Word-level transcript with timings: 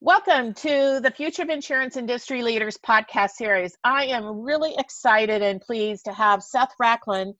Welcome 0.00 0.54
to 0.54 1.00
the 1.02 1.10
Future 1.10 1.42
of 1.42 1.48
Insurance 1.48 1.96
Industry 1.96 2.44
Leaders 2.44 2.78
podcast 2.86 3.30
series. 3.30 3.76
I 3.82 4.06
am 4.06 4.42
really 4.42 4.72
excited 4.78 5.42
and 5.42 5.60
pleased 5.60 6.04
to 6.04 6.12
have 6.12 6.40
Seth 6.40 6.70
Rachlin, 6.80 7.32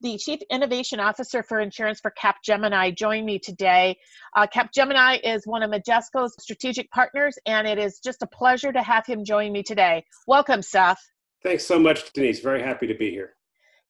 the 0.00 0.16
Chief 0.16 0.40
Innovation 0.50 1.00
Officer 1.00 1.42
for 1.42 1.60
Insurance 1.60 2.00
for 2.00 2.10
Capgemini, 2.18 2.96
join 2.96 3.26
me 3.26 3.38
today. 3.38 3.98
Uh, 4.34 4.46
Capgemini 4.46 5.20
is 5.22 5.46
one 5.46 5.62
of 5.62 5.68
Majesco's 5.68 6.34
strategic 6.40 6.90
partners, 6.92 7.38
and 7.44 7.68
it 7.68 7.76
is 7.76 8.00
just 8.02 8.22
a 8.22 8.26
pleasure 8.26 8.72
to 8.72 8.82
have 8.82 9.04
him 9.04 9.22
join 9.22 9.52
me 9.52 9.62
today. 9.62 10.02
Welcome, 10.26 10.62
Seth. 10.62 11.02
Thanks 11.42 11.66
so 11.66 11.78
much, 11.78 12.10
Denise. 12.14 12.40
Very 12.40 12.62
happy 12.62 12.86
to 12.86 12.94
be 12.94 13.10
here. 13.10 13.34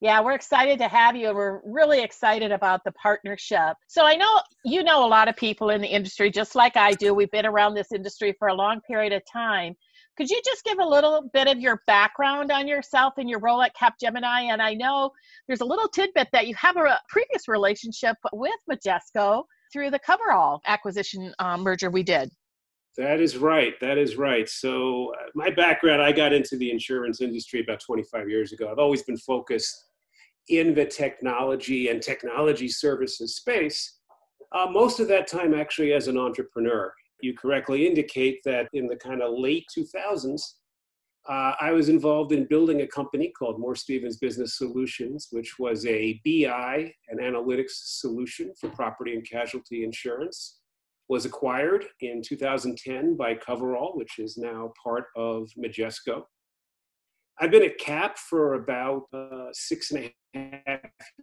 Yeah, 0.00 0.20
we're 0.20 0.34
excited 0.34 0.78
to 0.78 0.86
have 0.86 1.16
you. 1.16 1.34
We're 1.34 1.60
really 1.64 2.02
excited 2.02 2.52
about 2.52 2.84
the 2.84 2.92
partnership. 2.92 3.74
So 3.88 4.06
I 4.06 4.14
know 4.14 4.40
you 4.64 4.84
know 4.84 5.04
a 5.04 5.08
lot 5.08 5.26
of 5.26 5.34
people 5.34 5.70
in 5.70 5.80
the 5.80 5.88
industry, 5.88 6.30
just 6.30 6.54
like 6.54 6.76
I 6.76 6.92
do. 6.92 7.14
We've 7.14 7.30
been 7.32 7.46
around 7.46 7.74
this 7.74 7.90
industry 7.90 8.32
for 8.38 8.46
a 8.46 8.54
long 8.54 8.80
period 8.82 9.12
of 9.12 9.22
time. 9.30 9.74
Could 10.16 10.30
you 10.30 10.40
just 10.44 10.64
give 10.64 10.78
a 10.78 10.86
little 10.86 11.28
bit 11.32 11.48
of 11.48 11.58
your 11.58 11.82
background 11.88 12.52
on 12.52 12.68
yourself 12.68 13.14
and 13.18 13.28
your 13.28 13.40
role 13.40 13.60
at 13.60 13.72
Capgemini? 13.74 14.52
And 14.52 14.62
I 14.62 14.74
know 14.74 15.10
there's 15.48 15.62
a 15.62 15.64
little 15.64 15.88
tidbit 15.88 16.28
that 16.32 16.46
you 16.46 16.54
have 16.54 16.76
a 16.76 16.98
previous 17.08 17.48
relationship 17.48 18.16
with 18.32 18.54
Majesco 18.70 19.44
through 19.72 19.90
the 19.90 19.98
Cover-All 19.98 20.60
acquisition 20.66 21.32
um, 21.40 21.62
merger 21.62 21.90
we 21.90 22.04
did. 22.04 22.30
That 22.96 23.20
is 23.20 23.36
right. 23.36 23.74
That 23.80 23.96
is 23.96 24.16
right. 24.16 24.48
So, 24.48 25.12
uh, 25.14 25.26
my 25.36 25.50
background, 25.50 26.02
I 26.02 26.10
got 26.10 26.32
into 26.32 26.56
the 26.56 26.72
insurance 26.72 27.20
industry 27.20 27.60
about 27.60 27.78
25 27.80 28.28
years 28.28 28.52
ago. 28.52 28.68
I've 28.70 28.80
always 28.80 29.04
been 29.04 29.18
focused 29.18 29.87
in 30.48 30.74
the 30.74 30.84
technology 30.84 31.88
and 31.88 32.02
technology 32.02 32.68
services 32.68 33.36
space, 33.36 33.98
uh, 34.52 34.66
most 34.70 35.00
of 35.00 35.08
that 35.08 35.26
time 35.26 35.54
actually 35.54 35.92
as 35.92 36.08
an 36.08 36.18
entrepreneur. 36.18 36.92
You 37.20 37.34
correctly 37.34 37.86
indicate 37.86 38.40
that 38.44 38.68
in 38.72 38.86
the 38.86 38.96
kind 38.96 39.22
of 39.22 39.38
late 39.38 39.66
2000s, 39.76 40.40
uh, 41.28 41.52
I 41.60 41.72
was 41.72 41.90
involved 41.90 42.32
in 42.32 42.46
building 42.46 42.80
a 42.80 42.86
company 42.86 43.30
called 43.38 43.60
Moore 43.60 43.74
Stevens 43.74 44.16
Business 44.16 44.56
Solutions, 44.56 45.28
which 45.30 45.58
was 45.58 45.84
a 45.84 46.18
BI 46.24 46.90
and 47.08 47.20
analytics 47.20 47.72
solution 47.72 48.52
for 48.58 48.70
property 48.70 49.14
and 49.14 49.28
casualty 49.28 49.84
insurance. 49.84 50.60
Was 51.10 51.24
acquired 51.24 51.86
in 52.00 52.22
2010 52.22 53.16
by 53.16 53.34
Cover-All, 53.34 53.96
which 53.96 54.18
is 54.18 54.36
now 54.36 54.72
part 54.82 55.04
of 55.16 55.48
Majesco. 55.58 56.24
I've 57.40 57.52
been 57.52 57.62
at 57.62 57.78
CAP 57.78 58.18
for 58.18 58.54
about 58.54 59.02
uh, 59.14 59.46
six 59.52 59.92
and 59.92 60.10
a 60.34 60.62
half 60.66 60.80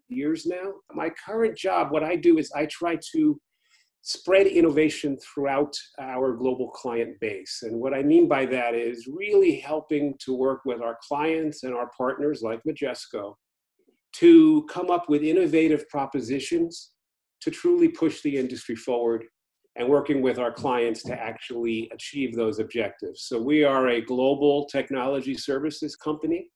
years 0.08 0.46
now. 0.46 0.74
My 0.94 1.10
current 1.26 1.58
job, 1.58 1.92
what 1.92 2.04
I 2.04 2.16
do 2.16 2.38
is 2.38 2.52
I 2.56 2.68
try 2.68 2.98
to 3.14 3.40
spread 4.02 4.48
innovation 4.48 5.18
throughout 5.18 5.76
our 6.00 6.34
global 6.34 6.70
client 6.70 7.20
base. 7.20 7.64
And 7.64 7.80
what 7.82 7.94
I 7.94 8.04
mean 8.04 8.28
by 8.28 8.46
that 8.46 8.76
is 8.76 9.08
really 9.12 9.60
helping 9.60 10.14
to 10.20 10.34
work 10.34 10.62
with 10.64 10.82
our 10.82 10.98
clients 11.06 11.64
and 11.64 11.74
our 11.74 11.90
partners 11.98 12.42
like 12.42 12.62
Majesco 12.68 13.34
to 14.14 14.66
come 14.70 14.90
up 14.90 15.10
with 15.10 15.24
innovative 15.24 15.90
propositions 15.90 16.92
to 17.42 17.52
truly 17.52 17.90
push 17.90 18.22
the 18.22 18.38
industry 18.38 18.76
forward 18.76 19.26
and 19.76 19.88
working 19.88 20.22
with 20.22 20.40
our 20.40 20.52
clients 20.52 21.04
to 21.04 21.14
actually 21.14 21.90
achieve 21.94 22.36
those 22.36 22.60
objectives. 22.60 23.24
So 23.24 23.42
we 23.42 23.64
are 23.64 23.90
a 23.90 24.02
global 24.02 24.66
technology 24.66 25.36
services 25.36 25.96
company. 25.96 26.50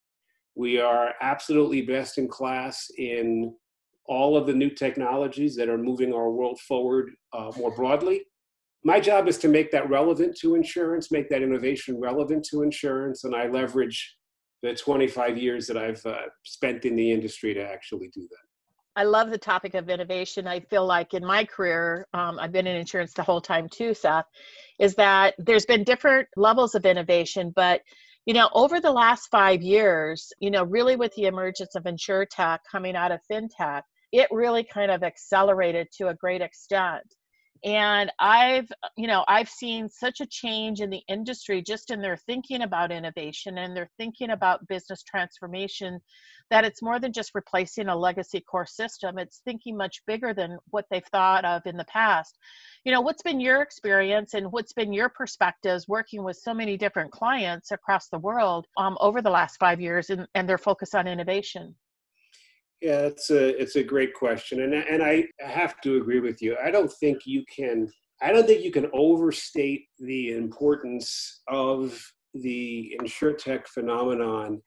We 0.56 0.80
are 0.80 1.14
absolutely 1.22 1.82
best 1.82 2.18
in 2.18 2.28
class 2.28 2.90
in 2.98 3.54
all 4.06 4.36
of 4.36 4.48
the 4.48 4.54
new 4.54 4.70
technologies 4.70 5.56
that 5.56 5.70
are 5.70 5.78
moving 5.78 6.14
our 6.14 6.32
world 6.32 6.60
forward 6.62 7.12
uh, 7.34 7.52
more 7.58 7.76
broadly. 7.76 8.24
My 8.84 9.00
job 9.00 9.28
is 9.28 9.38
to 9.40 9.50
make 9.50 9.72
that 9.72 9.90
relevant 9.90 10.38
to 10.38 10.56
insurance, 10.56 11.12
make 11.12 11.30
that 11.30 11.44
innovation 11.44 12.00
relevant 12.00 12.46
to 12.52 12.64
insurance, 12.64 13.26
and 13.26 13.36
I 13.36 13.48
leverage 13.48 14.16
the 14.64 14.74
25 14.74 15.38
years 15.38 15.68
that 15.68 15.78
I've 15.78 16.06
uh, 16.06 16.22
spent 16.44 16.86
in 16.86 16.96
the 16.96 17.12
industry 17.12 17.54
to 17.54 17.62
actually 17.62 18.10
do 18.14 18.22
that. 18.22 18.49
I 19.00 19.04
love 19.04 19.32
the 19.32 19.38
topic 19.38 19.76
of 19.76 19.90
innovation. 19.90 20.46
I 20.46 20.60
feel 20.60 20.86
like 20.86 21.14
in 21.14 21.26
my 21.26 21.46
career, 21.46 22.06
um, 22.14 22.38
I've 22.38 22.52
been 22.52 22.68
in 22.68 22.76
insurance 22.76 23.14
the 23.14 23.24
whole 23.24 23.40
time 23.40 23.70
too, 23.70 23.94
Seth, 23.94 24.26
is 24.78 24.94
that 24.96 25.36
there's 25.38 25.66
been 25.66 25.86
different 25.86 26.28
levels 26.36 26.76
of 26.76 26.86
innovation, 26.86 27.54
but 27.56 27.80
you 28.26 28.34
know, 28.34 28.50
over 28.54 28.82
the 28.82 28.92
last 28.92 29.30
five 29.32 29.62
years, 29.62 30.34
you 30.40 30.52
know, 30.52 30.66
really 30.66 30.98
with 30.98 31.16
the 31.16 31.28
emergence 31.28 31.76
of 31.76 31.84
insurtech 31.84 32.60
coming 32.70 32.98
out 32.98 33.14
of 33.14 33.22
fintech, 33.32 33.84
it 34.12 34.28
really 34.32 34.66
kind 34.66 34.92
of 34.92 35.02
accelerated 35.02 35.88
to 35.94 36.10
a 36.10 36.14
great 36.16 36.42
extent 36.42 37.04
and 37.64 38.12
i've 38.20 38.72
you 38.96 39.08
know 39.08 39.24
i've 39.28 39.50
seen 39.50 39.90
such 39.90 40.22
a 40.22 40.26
change 40.26 40.82
in 40.82 40.90
the 40.90 41.02
industry 41.08 41.62
just 41.62 41.92
in 41.92 42.02
their 42.02 42.18
thinking 42.18 42.62
about 42.62 42.92
innovation 42.92 43.58
and 43.58 43.76
they're 43.76 43.90
thinking 43.98 44.30
about 44.30 44.68
business 44.68 45.04
transformation 45.04 46.00
that 46.50 46.66
it's 46.66 46.82
more 46.82 47.00
than 47.00 47.14
just 47.14 47.36
replacing 47.36 47.88
a 47.88 47.96
legacy 47.96 48.42
core 48.42 48.66
system. 48.66 49.18
It's 49.20 49.42
thinking 49.46 49.78
much 49.78 50.02
bigger 50.08 50.34
than 50.34 50.58
what 50.72 50.86
they've 50.90 51.06
thought 51.06 51.46
of 51.46 51.66
in 51.66 51.78
the 51.78 51.86
past. 51.86 52.38
You 52.84 52.92
know 52.92 53.02
what's 53.02 53.22
been 53.22 53.40
your 53.40 53.62
experience 53.62 54.34
and 54.34 54.52
what's 54.52 54.74
been 54.74 54.94
your 54.94 55.10
perspectives 55.10 55.88
working 55.88 56.24
with 56.24 56.38
so 56.38 56.54
many 56.54 56.78
different 56.78 57.12
clients 57.12 57.72
across 57.72 58.08
the 58.08 58.20
world 58.20 58.68
um, 58.78 58.98
over 59.00 59.22
the 59.22 59.30
last 59.30 59.58
five 59.58 59.80
years 59.80 60.10
and, 60.10 60.28
and 60.34 60.50
their 60.50 60.58
focus 60.58 60.96
on 60.96 61.08
innovation 61.08 61.76
yeah, 62.82 63.02
it's 63.02 63.30
a 63.30 63.62
it's 63.62 63.76
a 63.76 63.84
great 63.84 64.14
question, 64.14 64.62
and 64.62 64.74
and 64.74 65.04
I 65.04 65.26
have 65.40 65.82
to 65.82 65.98
agree 65.98 66.20
with 66.20 66.42
you. 66.42 66.56
I 66.64 66.72
don't 66.72 66.92
think 66.92 67.26
you 67.26 67.44
can. 67.54 67.90
I 68.22 68.32
don't 68.32 68.48
think 68.48 68.64
you 68.64 68.72
can 68.72 68.90
overstate 68.94 69.86
the 70.00 70.32
importance 70.32 71.42
of 71.48 72.02
the 72.34 72.98
insurtech 73.02 73.68
phenomenon 73.68 74.62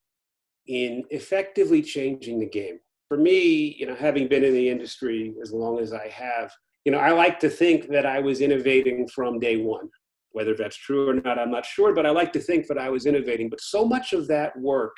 in 0.67 1.05
effectively 1.11 1.83
changing 1.83 2.39
the 2.39 2.49
game. 2.49 2.79
For 3.09 3.17
me, 3.17 3.77
you 3.79 3.87
know, 3.87 3.95
having 3.95 4.29
been 4.29 4.45
in 4.45 4.55
the 4.55 4.69
industry 4.69 5.35
as 5.43 5.53
long 5.53 5.79
as 5.79 5.93
I 5.93 6.09
have, 6.09 6.51
you 6.85 6.93
know, 6.93 6.99
I 6.99 7.11
like 7.11 7.39
to 7.41 7.51
think 7.51 7.89
that 7.89 8.07
I 8.07 8.21
was 8.21 8.41
innovating 8.41 9.07
from 9.09 9.39
day 9.39 9.57
one. 9.57 9.89
Whether 10.33 10.55
that's 10.55 10.77
true 10.77 11.11
or 11.11 11.15
not, 11.15 11.39
I'm 11.39 11.51
not 11.51 11.67
sure, 11.67 11.95
but 11.95 12.07
I 12.07 12.11
like 12.11 12.33
to 12.35 12.41
think 12.41 12.67
that 12.69 12.79
I 12.79 12.89
was 12.89 13.05
innovating. 13.05 13.51
But 13.51 13.61
so 13.61 13.85
much 13.85 14.15
of 14.15 14.27
that 14.29 14.59
work 14.59 14.97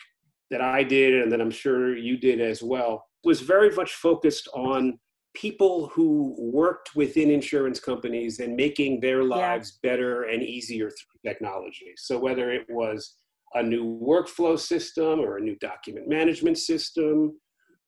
that 0.50 0.60
I 0.60 0.82
did 0.82 1.22
and 1.22 1.32
that 1.32 1.40
I'm 1.40 1.50
sure 1.50 1.96
you 1.96 2.16
did 2.16 2.40
as 2.40 2.62
well 2.62 3.04
was 3.24 3.40
very 3.40 3.70
much 3.74 3.94
focused 3.94 4.48
on 4.54 4.98
people 5.34 5.88
who 5.88 6.34
worked 6.38 6.94
within 6.94 7.30
insurance 7.30 7.80
companies 7.80 8.38
and 8.38 8.54
making 8.54 9.00
their 9.00 9.24
lives 9.24 9.78
yeah. 9.82 9.90
better 9.90 10.24
and 10.24 10.42
easier 10.42 10.90
through 10.90 11.30
technology. 11.30 11.92
So 11.96 12.18
whether 12.18 12.52
it 12.52 12.66
was 12.68 13.16
a 13.54 13.62
new 13.62 13.98
workflow 14.00 14.58
system 14.58 15.20
or 15.20 15.38
a 15.38 15.40
new 15.40 15.56
document 15.56 16.08
management 16.08 16.58
system 16.58 17.38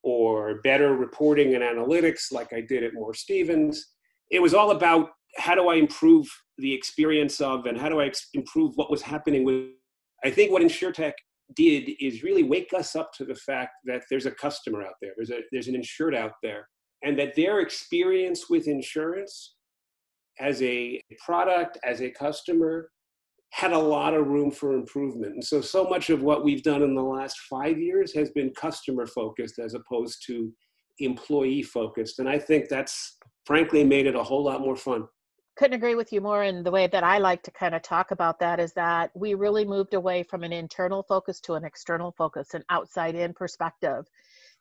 or 0.03 0.61
better 0.61 0.95
reporting 0.95 1.55
and 1.55 1.63
analytics 1.63 2.31
like 2.31 2.53
I 2.53 2.61
did 2.61 2.83
at 2.83 2.93
Moore 2.93 3.13
Stevens, 3.13 3.93
it 4.29 4.41
was 4.41 4.53
all 4.53 4.71
about 4.71 5.09
how 5.37 5.55
do 5.55 5.69
I 5.69 5.75
improve 5.75 6.27
the 6.57 6.73
experience 6.73 7.39
of 7.39 7.65
and 7.65 7.77
how 7.77 7.89
do 7.89 8.01
I 8.01 8.11
improve 8.33 8.73
what 8.75 8.91
was 8.91 9.01
happening 9.01 9.43
with 9.43 9.67
I 10.23 10.31
think 10.31 10.51
what 10.51 10.63
InsurTech 10.63 11.13
did 11.55 11.91
is 11.99 12.23
really 12.23 12.43
wake 12.43 12.71
us 12.75 12.95
up 12.95 13.11
to 13.13 13.25
the 13.25 13.35
fact 13.35 13.71
that 13.85 14.03
there's 14.09 14.25
a 14.25 14.31
customer 14.31 14.83
out 14.83 14.95
there, 15.01 15.11
there's 15.15 15.31
a 15.31 15.39
there's 15.51 15.67
an 15.67 15.75
insured 15.75 16.15
out 16.15 16.33
there, 16.43 16.67
and 17.03 17.17
that 17.19 17.35
their 17.35 17.59
experience 17.59 18.49
with 18.49 18.67
insurance 18.67 19.55
as 20.39 20.61
a 20.61 21.01
product, 21.25 21.77
as 21.83 22.01
a 22.01 22.09
customer, 22.11 22.89
had 23.51 23.71
a 23.71 23.77
lot 23.77 24.13
of 24.13 24.27
room 24.27 24.51
for 24.51 24.73
improvement. 24.73 25.33
And 25.33 25.43
so, 25.43 25.61
so 25.61 25.85
much 25.85 26.09
of 26.09 26.21
what 26.21 26.43
we've 26.43 26.63
done 26.63 26.83
in 26.83 26.93
the 26.93 27.01
last 27.01 27.37
five 27.49 27.79
years 27.79 28.13
has 28.13 28.29
been 28.31 28.51
customer 28.51 29.07
focused 29.07 29.57
as 29.59 29.73
opposed 29.73 30.23
to 30.27 30.51
employee 30.99 31.63
focused. 31.63 32.19
And 32.19 32.29
I 32.29 32.37
think 32.37 32.69
that's 32.69 33.17
frankly 33.45 33.83
made 33.83 34.05
it 34.05 34.15
a 34.15 34.23
whole 34.23 34.43
lot 34.43 34.61
more 34.61 34.75
fun 34.75 35.05
couldn't 35.57 35.75
agree 35.75 35.95
with 35.95 36.13
you 36.13 36.21
more 36.21 36.43
and 36.43 36.65
the 36.65 36.71
way 36.71 36.87
that 36.87 37.03
i 37.03 37.17
like 37.17 37.41
to 37.41 37.51
kind 37.51 37.73
of 37.73 37.81
talk 37.81 38.11
about 38.11 38.39
that 38.39 38.59
is 38.59 38.73
that 38.73 39.09
we 39.15 39.33
really 39.33 39.65
moved 39.65 39.93
away 39.95 40.23
from 40.23 40.43
an 40.43 40.53
internal 40.53 41.03
focus 41.03 41.39
to 41.41 41.55
an 41.55 41.65
external 41.65 42.11
focus 42.11 42.53
an 42.53 42.63
outside 42.69 43.15
in 43.15 43.33
perspective. 43.33 44.05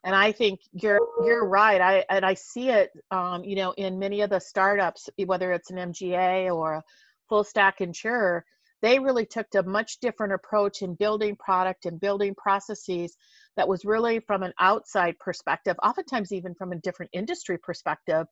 And 0.05 0.15
i 0.15 0.33
think 0.33 0.61
you're 0.73 1.01
you're 1.25 1.47
right. 1.47 1.81
I 1.81 2.05
and 2.09 2.25
i 2.25 2.35
see 2.35 2.71
it 2.71 2.91
um, 3.11 3.45
you 3.45 3.57
know 3.57 3.73
in 3.73 3.99
many 3.99 4.23
of 4.23 4.31
the 4.31 4.41
startups 4.41 5.09
whether 5.25 5.53
it's 5.53 5.71
an 5.71 5.77
mga 5.77 6.51
or 6.55 6.75
a 6.75 6.83
full 7.29 7.45
stack 7.45 7.81
insurer 7.81 8.45
they 8.83 8.99
really 8.99 9.27
took 9.27 9.47
a 9.55 9.63
much 9.63 9.99
different 10.01 10.33
approach 10.33 10.83
in 10.83 10.95
building 10.95 11.35
product 11.37 11.87
and 11.87 12.01
building 12.01 12.35
processes 12.37 13.17
that 13.57 13.69
was 13.69 13.85
really 13.85 14.21
from 14.21 14.43
an 14.43 14.53
outside 14.61 15.19
perspective 15.19 15.77
oftentimes 15.83 16.33
even 16.33 16.55
from 16.55 16.73
a 16.73 16.77
different 16.77 17.11
industry 17.13 17.59
perspective 17.59 18.27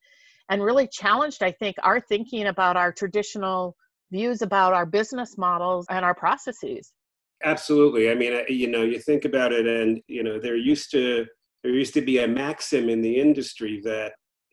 and 0.48 0.62
really 0.62 0.88
challenged, 0.88 1.42
I 1.42 1.52
think, 1.52 1.76
our 1.82 2.00
thinking 2.00 2.46
about 2.46 2.76
our 2.76 2.92
traditional 2.92 3.76
views 4.12 4.42
about 4.42 4.72
our 4.72 4.86
business 4.86 5.36
models 5.36 5.86
and 5.90 6.04
our 6.04 6.14
processes. 6.14 6.92
Absolutely. 7.42 8.10
I 8.10 8.14
mean, 8.14 8.40
you 8.48 8.68
know, 8.68 8.82
you 8.82 8.98
think 8.98 9.24
about 9.24 9.52
it, 9.52 9.66
and 9.66 10.00
you 10.06 10.22
know, 10.22 10.38
there 10.38 10.56
used 10.56 10.90
to 10.92 11.26
there 11.62 11.72
used 11.72 11.94
to 11.94 12.00
be 12.00 12.18
a 12.18 12.28
maxim 12.28 12.88
in 12.88 13.02
the 13.02 13.18
industry 13.18 13.80
that 13.84 14.12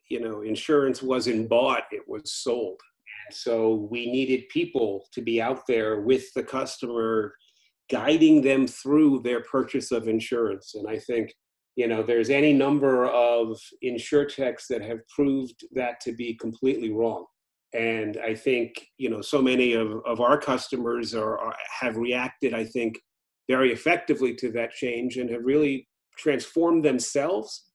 you 0.09 0.19
know 0.19 0.41
insurance 0.41 1.01
wasn't 1.01 1.47
bought; 1.49 1.83
it 1.91 2.01
was 2.07 2.33
sold. 2.33 2.79
So 3.31 3.87
we 3.89 4.11
needed 4.11 4.49
people 4.49 5.05
to 5.13 5.21
be 5.21 5.41
out 5.41 5.61
there 5.67 6.01
with 6.01 6.33
the 6.33 6.43
customer, 6.43 7.33
guiding 7.89 8.41
them 8.41 8.67
through 8.67 9.21
their 9.21 9.41
purchase 9.43 9.91
of 9.91 10.09
insurance. 10.09 10.73
And 10.75 10.87
I 10.89 10.99
think, 10.99 11.33
you 11.75 11.87
know, 11.87 12.03
there's 12.03 12.29
any 12.29 12.53
number 12.53 13.05
of 13.07 13.59
insurtechs 13.83 14.67
that 14.69 14.81
have 14.81 15.07
proved 15.07 15.63
that 15.73 15.99
to 16.01 16.11
be 16.11 16.33
completely 16.33 16.91
wrong. 16.91 17.25
And 17.73 18.17
I 18.17 18.35
think, 18.35 18.85
you 18.97 19.09
know, 19.09 19.21
so 19.21 19.41
many 19.41 19.73
of, 19.73 20.01
of 20.05 20.19
our 20.19 20.37
customers 20.37 21.15
are, 21.15 21.37
are 21.37 21.55
have 21.79 21.95
reacted, 21.95 22.53
I 22.53 22.65
think, 22.65 22.99
very 23.49 23.71
effectively 23.71 24.35
to 24.35 24.51
that 24.51 24.71
change 24.71 25.17
and 25.17 25.29
have 25.29 25.43
really 25.43 25.87
transformed 26.17 26.83
themselves 26.83 27.71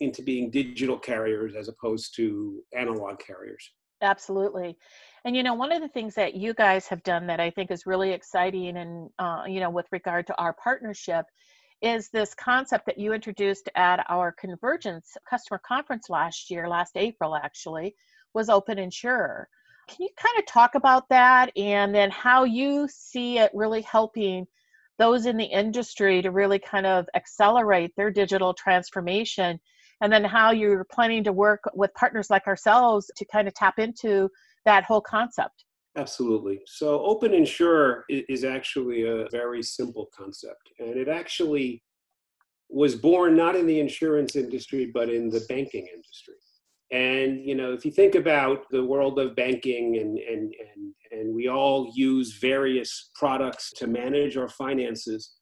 into 0.00 0.22
being 0.22 0.50
digital 0.50 0.98
carriers 0.98 1.54
as 1.56 1.68
opposed 1.68 2.14
to 2.16 2.62
analog 2.76 3.18
carriers. 3.18 3.72
Absolutely. 4.00 4.76
And 5.24 5.36
you 5.36 5.42
know, 5.42 5.54
one 5.54 5.70
of 5.72 5.80
the 5.80 5.88
things 5.88 6.14
that 6.16 6.34
you 6.34 6.54
guys 6.54 6.88
have 6.88 7.02
done 7.04 7.26
that 7.28 7.38
I 7.38 7.50
think 7.50 7.70
is 7.70 7.86
really 7.86 8.10
exciting, 8.10 8.76
and 8.76 9.08
uh, 9.18 9.44
you 9.46 9.60
know, 9.60 9.70
with 9.70 9.86
regard 9.92 10.26
to 10.26 10.36
our 10.38 10.52
partnership, 10.54 11.24
is 11.82 12.08
this 12.08 12.34
concept 12.34 12.86
that 12.86 12.98
you 12.98 13.12
introduced 13.12 13.68
at 13.74 14.04
our 14.08 14.32
Convergence 14.32 15.16
customer 15.28 15.60
conference 15.66 16.08
last 16.08 16.50
year, 16.50 16.68
last 16.68 16.92
April 16.96 17.36
actually, 17.36 17.94
was 18.34 18.48
Open 18.48 18.78
Insurer. 18.78 19.48
Can 19.88 19.98
you 20.00 20.08
kind 20.16 20.38
of 20.38 20.46
talk 20.46 20.74
about 20.74 21.08
that, 21.08 21.50
and 21.56 21.94
then 21.94 22.10
how 22.10 22.44
you 22.44 22.88
see 22.88 23.38
it 23.38 23.50
really 23.52 23.82
helping 23.82 24.46
those 24.98 25.26
in 25.26 25.36
the 25.36 25.44
industry 25.44 26.22
to 26.22 26.30
really 26.30 26.58
kind 26.58 26.86
of 26.86 27.06
accelerate 27.14 27.92
their 27.96 28.10
digital 28.10 28.54
transformation? 28.54 29.60
and 30.02 30.12
then 30.12 30.24
how 30.24 30.50
you're 30.50 30.84
planning 30.84 31.22
to 31.24 31.32
work 31.32 31.60
with 31.74 31.94
partners 31.94 32.28
like 32.28 32.46
ourselves 32.48 33.10
to 33.16 33.24
kind 33.24 33.46
of 33.46 33.54
tap 33.54 33.78
into 33.78 34.28
that 34.64 34.82
whole 34.84 35.00
concept. 35.00 35.64
Absolutely. 35.96 36.60
So, 36.66 37.04
Open 37.04 37.34
Insurer 37.34 38.04
is 38.08 38.44
actually 38.44 39.04
a 39.06 39.28
very 39.30 39.62
simple 39.62 40.08
concept, 40.16 40.70
and 40.78 40.96
it 40.96 41.08
actually 41.08 41.82
was 42.70 42.94
born 42.94 43.36
not 43.36 43.54
in 43.54 43.66
the 43.66 43.78
insurance 43.78 44.34
industry, 44.34 44.90
but 44.92 45.10
in 45.10 45.28
the 45.28 45.44
banking 45.48 45.86
industry. 45.94 46.34
And 46.92 47.44
you 47.44 47.54
know, 47.54 47.72
if 47.72 47.84
you 47.84 47.90
think 47.90 48.14
about 48.14 48.64
the 48.70 48.84
world 48.84 49.18
of 49.18 49.36
banking, 49.36 49.98
and 49.98 50.18
and 50.18 50.54
and 50.74 50.94
and 51.10 51.34
we 51.34 51.48
all 51.48 51.90
use 51.94 52.38
various 52.38 53.10
products 53.14 53.70
to 53.76 53.86
manage 53.86 54.38
our 54.38 54.48
finances, 54.48 55.34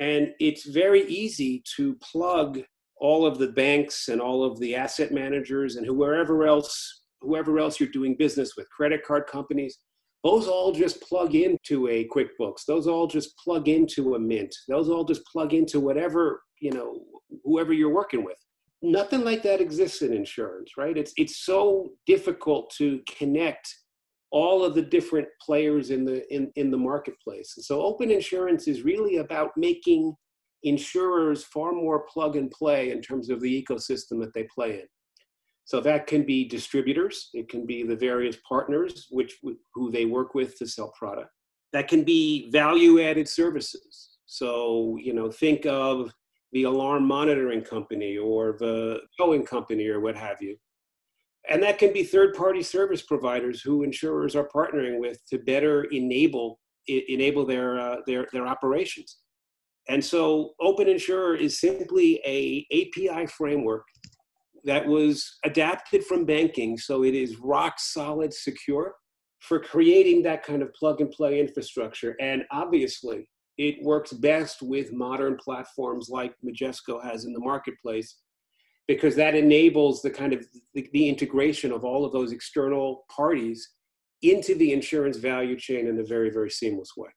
and 0.00 0.32
it's 0.40 0.68
very 0.68 1.06
easy 1.06 1.62
to 1.76 1.94
plug 1.96 2.60
all 2.98 3.24
of 3.24 3.38
the 3.38 3.48
banks 3.48 4.08
and 4.08 4.20
all 4.20 4.42
of 4.42 4.58
the 4.58 4.74
asset 4.74 5.12
managers 5.12 5.76
and 5.76 5.86
whoever 5.86 6.44
else 6.44 7.02
whoever 7.20 7.58
else 7.58 7.80
you're 7.80 7.88
doing 7.88 8.16
business 8.18 8.56
with 8.56 8.68
credit 8.70 9.04
card 9.04 9.26
companies 9.26 9.78
those 10.26 10.48
all 10.48 10.72
just 10.72 11.00
plug 11.02 11.36
into 11.36 11.86
a 11.88 12.08
quickbooks. 12.08 12.64
Those 12.66 12.88
all 12.88 13.06
just 13.06 13.36
plug 13.38 13.68
into 13.68 14.16
a 14.16 14.18
mint. 14.18 14.52
Those 14.66 14.88
all 14.88 15.04
just 15.04 15.24
plug 15.26 15.54
into 15.54 15.78
whatever 15.78 16.42
you 16.60 16.72
know 16.72 17.00
whoever 17.44 17.72
you're 17.72 17.94
working 17.94 18.24
with. 18.24 18.36
Nothing 18.82 19.24
like 19.24 19.44
that 19.44 19.60
exists 19.60 20.02
in 20.02 20.12
insurance 20.12 20.72
right? 20.76 20.96
It's 20.96 21.12
it's 21.16 21.44
so 21.44 21.90
difficult 22.06 22.74
to 22.78 23.00
connect 23.16 23.72
all 24.32 24.64
of 24.64 24.74
the 24.74 24.82
different 24.82 25.28
players 25.40 25.90
in 25.90 26.04
the 26.04 26.26
in, 26.34 26.50
in 26.56 26.72
the 26.72 26.78
marketplace. 26.78 27.54
And 27.56 27.64
so 27.64 27.82
open 27.82 28.10
insurance 28.10 28.66
is 28.66 28.82
really 28.82 29.18
about 29.18 29.50
making 29.56 30.12
insurers 30.64 31.44
far 31.44 31.70
more 31.70 32.04
plug 32.12 32.34
and 32.34 32.50
play 32.50 32.90
in 32.90 33.00
terms 33.00 33.30
of 33.30 33.40
the 33.40 33.62
ecosystem 33.62 34.20
that 34.22 34.34
they 34.34 34.48
play 34.52 34.80
in. 34.80 34.86
So 35.66 35.80
that 35.80 36.06
can 36.06 36.22
be 36.22 36.44
distributors, 36.44 37.28
it 37.34 37.48
can 37.48 37.66
be 37.66 37.82
the 37.82 37.96
various 37.96 38.36
partners 38.48 39.08
which 39.10 39.34
who 39.74 39.90
they 39.90 40.04
work 40.04 40.32
with 40.32 40.56
to 40.58 40.66
sell 40.66 40.92
product. 40.96 41.30
That 41.72 41.88
can 41.88 42.04
be 42.04 42.48
value 42.52 43.02
added 43.02 43.28
services. 43.28 44.16
So, 44.26 44.96
you 45.02 45.12
know, 45.12 45.28
think 45.28 45.66
of 45.66 46.12
the 46.52 46.62
alarm 46.62 47.04
monitoring 47.04 47.62
company 47.62 48.16
or 48.16 48.56
the 48.60 49.00
towing 49.18 49.44
company 49.44 49.88
or 49.88 49.98
what 49.98 50.14
have 50.14 50.40
you. 50.40 50.56
And 51.50 51.60
that 51.64 51.78
can 51.78 51.92
be 51.92 52.04
third 52.04 52.34
party 52.34 52.62
service 52.62 53.02
providers 53.02 53.60
who 53.60 53.82
insurers 53.82 54.36
are 54.36 54.48
partnering 54.54 55.00
with 55.00 55.18
to 55.30 55.38
better 55.38 55.84
enable 55.84 56.60
enable 56.86 57.44
their 57.44 57.80
uh, 57.80 57.96
their 58.06 58.28
their 58.32 58.46
operations. 58.46 59.18
And 59.88 60.04
so 60.04 60.52
Open 60.60 60.88
Insurer 60.88 61.34
is 61.34 61.58
simply 61.58 62.20
a 62.24 62.66
API 62.72 63.26
framework 63.26 63.84
that 64.66 64.86
was 64.86 65.38
adapted 65.44 66.04
from 66.04 66.24
banking, 66.24 66.76
so 66.76 67.04
it 67.04 67.14
is 67.14 67.38
rock 67.38 67.74
solid 67.78 68.34
secure 68.34 68.94
for 69.40 69.60
creating 69.60 70.22
that 70.24 70.42
kind 70.42 70.60
of 70.60 70.72
plug 70.74 71.00
and 71.00 71.10
play 71.10 71.40
infrastructure. 71.40 72.16
And 72.20 72.42
obviously, 72.50 73.28
it 73.58 73.76
works 73.82 74.12
best 74.12 74.60
with 74.60 74.92
modern 74.92 75.36
platforms 75.36 76.08
like 76.10 76.34
Majesco 76.44 77.02
has 77.02 77.24
in 77.24 77.32
the 77.32 77.40
marketplace 77.40 78.18
because 78.88 79.16
that 79.16 79.34
enables 79.34 80.02
the 80.02 80.10
kind 80.10 80.32
of 80.32 80.44
the, 80.74 80.88
the, 80.92 81.08
integration 81.08 81.72
of 81.72 81.84
all 81.84 82.04
of 82.04 82.12
those 82.12 82.32
external 82.32 83.04
parties 83.14 83.70
into 84.22 84.54
the 84.54 84.72
insurance 84.72 85.16
value 85.16 85.58
chain 85.58 85.86
in 85.86 85.98
a 85.98 86.04
very 86.04 86.30
very 86.30 86.50
seamless 86.50 86.90
way 86.96 87.08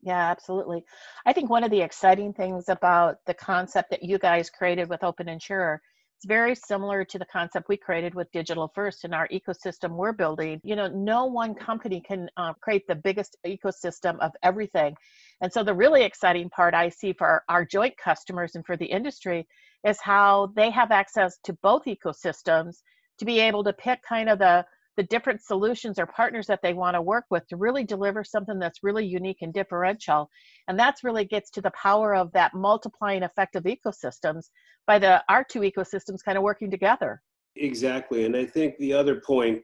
yeah, 0.00 0.30
absolutely. 0.30 0.84
I 1.26 1.32
think 1.32 1.50
one 1.50 1.64
of 1.64 1.70
the 1.70 1.80
exciting 1.80 2.32
things 2.32 2.68
about 2.68 3.16
the 3.26 3.34
concept 3.34 3.90
that 3.90 4.02
you 4.02 4.18
guys 4.18 4.48
created 4.48 4.88
with 4.88 5.02
Open 5.02 5.28
Insurer 5.28 5.82
it's 6.18 6.26
very 6.26 6.56
similar 6.56 7.04
to 7.04 7.16
the 7.16 7.24
concept 7.26 7.68
we 7.68 7.76
created 7.76 8.12
with 8.12 8.32
Digital 8.32 8.72
First 8.74 9.04
in 9.04 9.14
our 9.14 9.28
ecosystem 9.28 9.92
we're 9.92 10.10
building. 10.10 10.60
You 10.64 10.74
know, 10.74 10.88
no 10.88 11.26
one 11.26 11.54
company 11.54 12.00
can 12.00 12.28
uh, 12.36 12.54
create 12.54 12.88
the 12.88 12.96
biggest 12.96 13.36
ecosystem 13.46 14.18
of 14.18 14.32
everything. 14.42 14.96
And 15.40 15.52
so, 15.52 15.62
the 15.62 15.74
really 15.74 16.02
exciting 16.02 16.50
part 16.50 16.74
I 16.74 16.88
see 16.88 17.12
for 17.12 17.24
our, 17.24 17.44
our 17.48 17.64
joint 17.64 17.96
customers 17.96 18.56
and 18.56 18.66
for 18.66 18.76
the 18.76 18.86
industry 18.86 19.46
is 19.86 20.00
how 20.00 20.52
they 20.56 20.70
have 20.70 20.90
access 20.90 21.38
to 21.44 21.52
both 21.62 21.84
ecosystems 21.84 22.78
to 23.18 23.24
be 23.24 23.38
able 23.38 23.62
to 23.62 23.72
pick 23.72 24.02
kind 24.02 24.28
of 24.28 24.40
the 24.40 24.66
the 24.98 25.04
different 25.04 25.40
solutions 25.40 25.96
or 25.96 26.06
partners 26.06 26.48
that 26.48 26.60
they 26.60 26.74
want 26.74 26.96
to 26.96 27.00
work 27.00 27.24
with 27.30 27.46
to 27.46 27.56
really 27.56 27.84
deliver 27.84 28.24
something 28.24 28.58
that's 28.58 28.82
really 28.82 29.06
unique 29.06 29.38
and 29.42 29.54
differential. 29.54 30.28
And 30.66 30.76
that's 30.76 31.04
really 31.04 31.24
gets 31.24 31.50
to 31.52 31.62
the 31.62 31.70
power 31.70 32.16
of 32.16 32.32
that 32.32 32.52
multiplying 32.52 33.22
effect 33.22 33.54
of 33.54 33.62
ecosystems 33.62 34.50
by 34.88 34.98
the 34.98 35.22
our 35.28 35.44
two 35.44 35.60
ecosystems 35.60 36.24
kind 36.24 36.36
of 36.36 36.42
working 36.42 36.70
together. 36.70 37.22
Exactly 37.56 38.24
and 38.24 38.36
i 38.36 38.44
think 38.44 38.76
the 38.78 38.92
other 38.92 39.20
point 39.20 39.60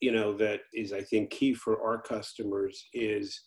you 0.00 0.12
know 0.12 0.32
that 0.36 0.60
is 0.72 0.92
i 0.92 1.00
think 1.00 1.30
key 1.30 1.54
for 1.54 1.82
our 1.82 2.00
customers 2.00 2.86
is 2.92 3.42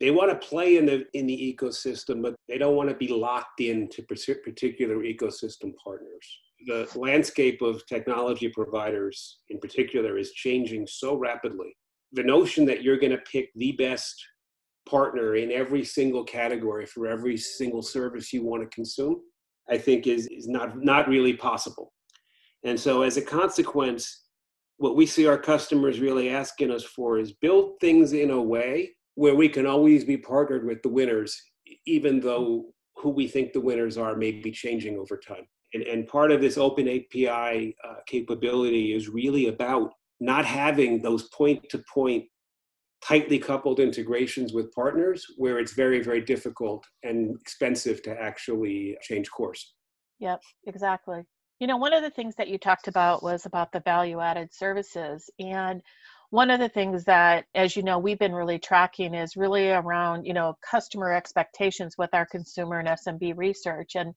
they 0.00 0.10
want 0.10 0.30
to 0.30 0.46
play 0.48 0.78
in 0.78 0.86
the 0.86 1.04
in 1.12 1.26
the 1.26 1.56
ecosystem 1.56 2.22
but 2.22 2.34
they 2.48 2.56
don't 2.56 2.76
want 2.76 2.88
to 2.88 2.94
be 2.94 3.08
locked 3.08 3.60
into 3.60 4.02
particular 4.02 4.96
ecosystem 4.98 5.72
partners 5.82 6.26
the 6.66 6.88
landscape 6.94 7.62
of 7.62 7.84
technology 7.86 8.48
providers 8.48 9.38
in 9.50 9.58
particular 9.58 10.18
is 10.18 10.32
changing 10.32 10.86
so 10.86 11.16
rapidly. 11.16 11.76
The 12.12 12.22
notion 12.22 12.64
that 12.66 12.82
you're 12.82 12.98
going 12.98 13.12
to 13.12 13.18
pick 13.30 13.50
the 13.54 13.72
best 13.72 14.14
partner 14.88 15.36
in 15.36 15.50
every 15.50 15.84
single 15.84 16.24
category 16.24 16.86
for 16.86 17.06
every 17.06 17.36
single 17.36 17.82
service 17.82 18.32
you 18.32 18.44
want 18.44 18.62
to 18.62 18.74
consume, 18.74 19.20
I 19.70 19.78
think 19.78 20.06
is, 20.06 20.26
is 20.28 20.46
not, 20.46 20.82
not 20.82 21.08
really 21.08 21.34
possible. 21.34 21.92
And 22.64 22.78
so 22.78 23.02
as 23.02 23.16
a 23.16 23.22
consequence, 23.22 24.22
what 24.78 24.96
we 24.96 25.06
see 25.06 25.26
our 25.26 25.38
customers 25.38 26.00
really 26.00 26.30
asking 26.30 26.70
us 26.70 26.84
for 26.84 27.18
is 27.18 27.32
build 27.32 27.74
things 27.80 28.12
in 28.12 28.30
a 28.30 28.40
way 28.40 28.90
where 29.14 29.34
we 29.34 29.48
can 29.48 29.66
always 29.66 30.04
be 30.04 30.16
partnered 30.16 30.66
with 30.66 30.82
the 30.82 30.88
winners, 30.88 31.40
even 31.86 32.20
though 32.20 32.66
who 32.96 33.10
we 33.10 33.28
think 33.28 33.52
the 33.52 33.60
winners 33.60 33.96
are 33.96 34.16
may 34.16 34.32
be 34.32 34.50
changing 34.50 34.98
over 34.98 35.16
time. 35.16 35.46
And, 35.74 35.82
and 35.82 36.06
part 36.06 36.30
of 36.30 36.40
this 36.40 36.56
open 36.56 36.88
API 36.88 37.76
uh, 37.84 37.94
capability 38.06 38.94
is 38.94 39.08
really 39.08 39.48
about 39.48 39.92
not 40.20 40.44
having 40.44 41.02
those 41.02 41.28
point 41.28 41.68
to 41.70 41.82
point 41.92 42.24
tightly 43.02 43.38
coupled 43.38 43.80
integrations 43.80 44.54
with 44.54 44.72
partners 44.72 45.26
where 45.36 45.58
it's 45.58 45.72
very, 45.72 46.02
very 46.02 46.22
difficult 46.22 46.86
and 47.02 47.36
expensive 47.40 48.02
to 48.02 48.18
actually 48.18 48.96
change 49.02 49.30
course. 49.30 49.74
Yep, 50.20 50.40
exactly. 50.66 51.22
You 51.60 51.66
know, 51.66 51.76
one 51.76 51.92
of 51.92 52.02
the 52.02 52.10
things 52.10 52.34
that 52.36 52.48
you 52.48 52.56
talked 52.56 52.88
about 52.88 53.22
was 53.22 53.44
about 53.44 53.72
the 53.72 53.80
value 53.80 54.20
added 54.20 54.54
services. 54.54 55.28
And 55.38 55.82
one 56.30 56.50
of 56.50 56.60
the 56.60 56.68
things 56.68 57.04
that, 57.04 57.44
as 57.54 57.76
you 57.76 57.82
know, 57.82 57.98
we've 57.98 58.18
been 58.18 58.34
really 58.34 58.58
tracking 58.58 59.14
is 59.14 59.36
really 59.36 59.70
around, 59.70 60.24
you 60.24 60.32
know, 60.32 60.56
customer 60.68 61.12
expectations 61.12 61.96
with 61.98 62.10
our 62.12 62.26
consumer 62.26 62.78
and 62.78 62.88
SMB 62.88 63.36
research. 63.36 63.96
And 63.96 64.14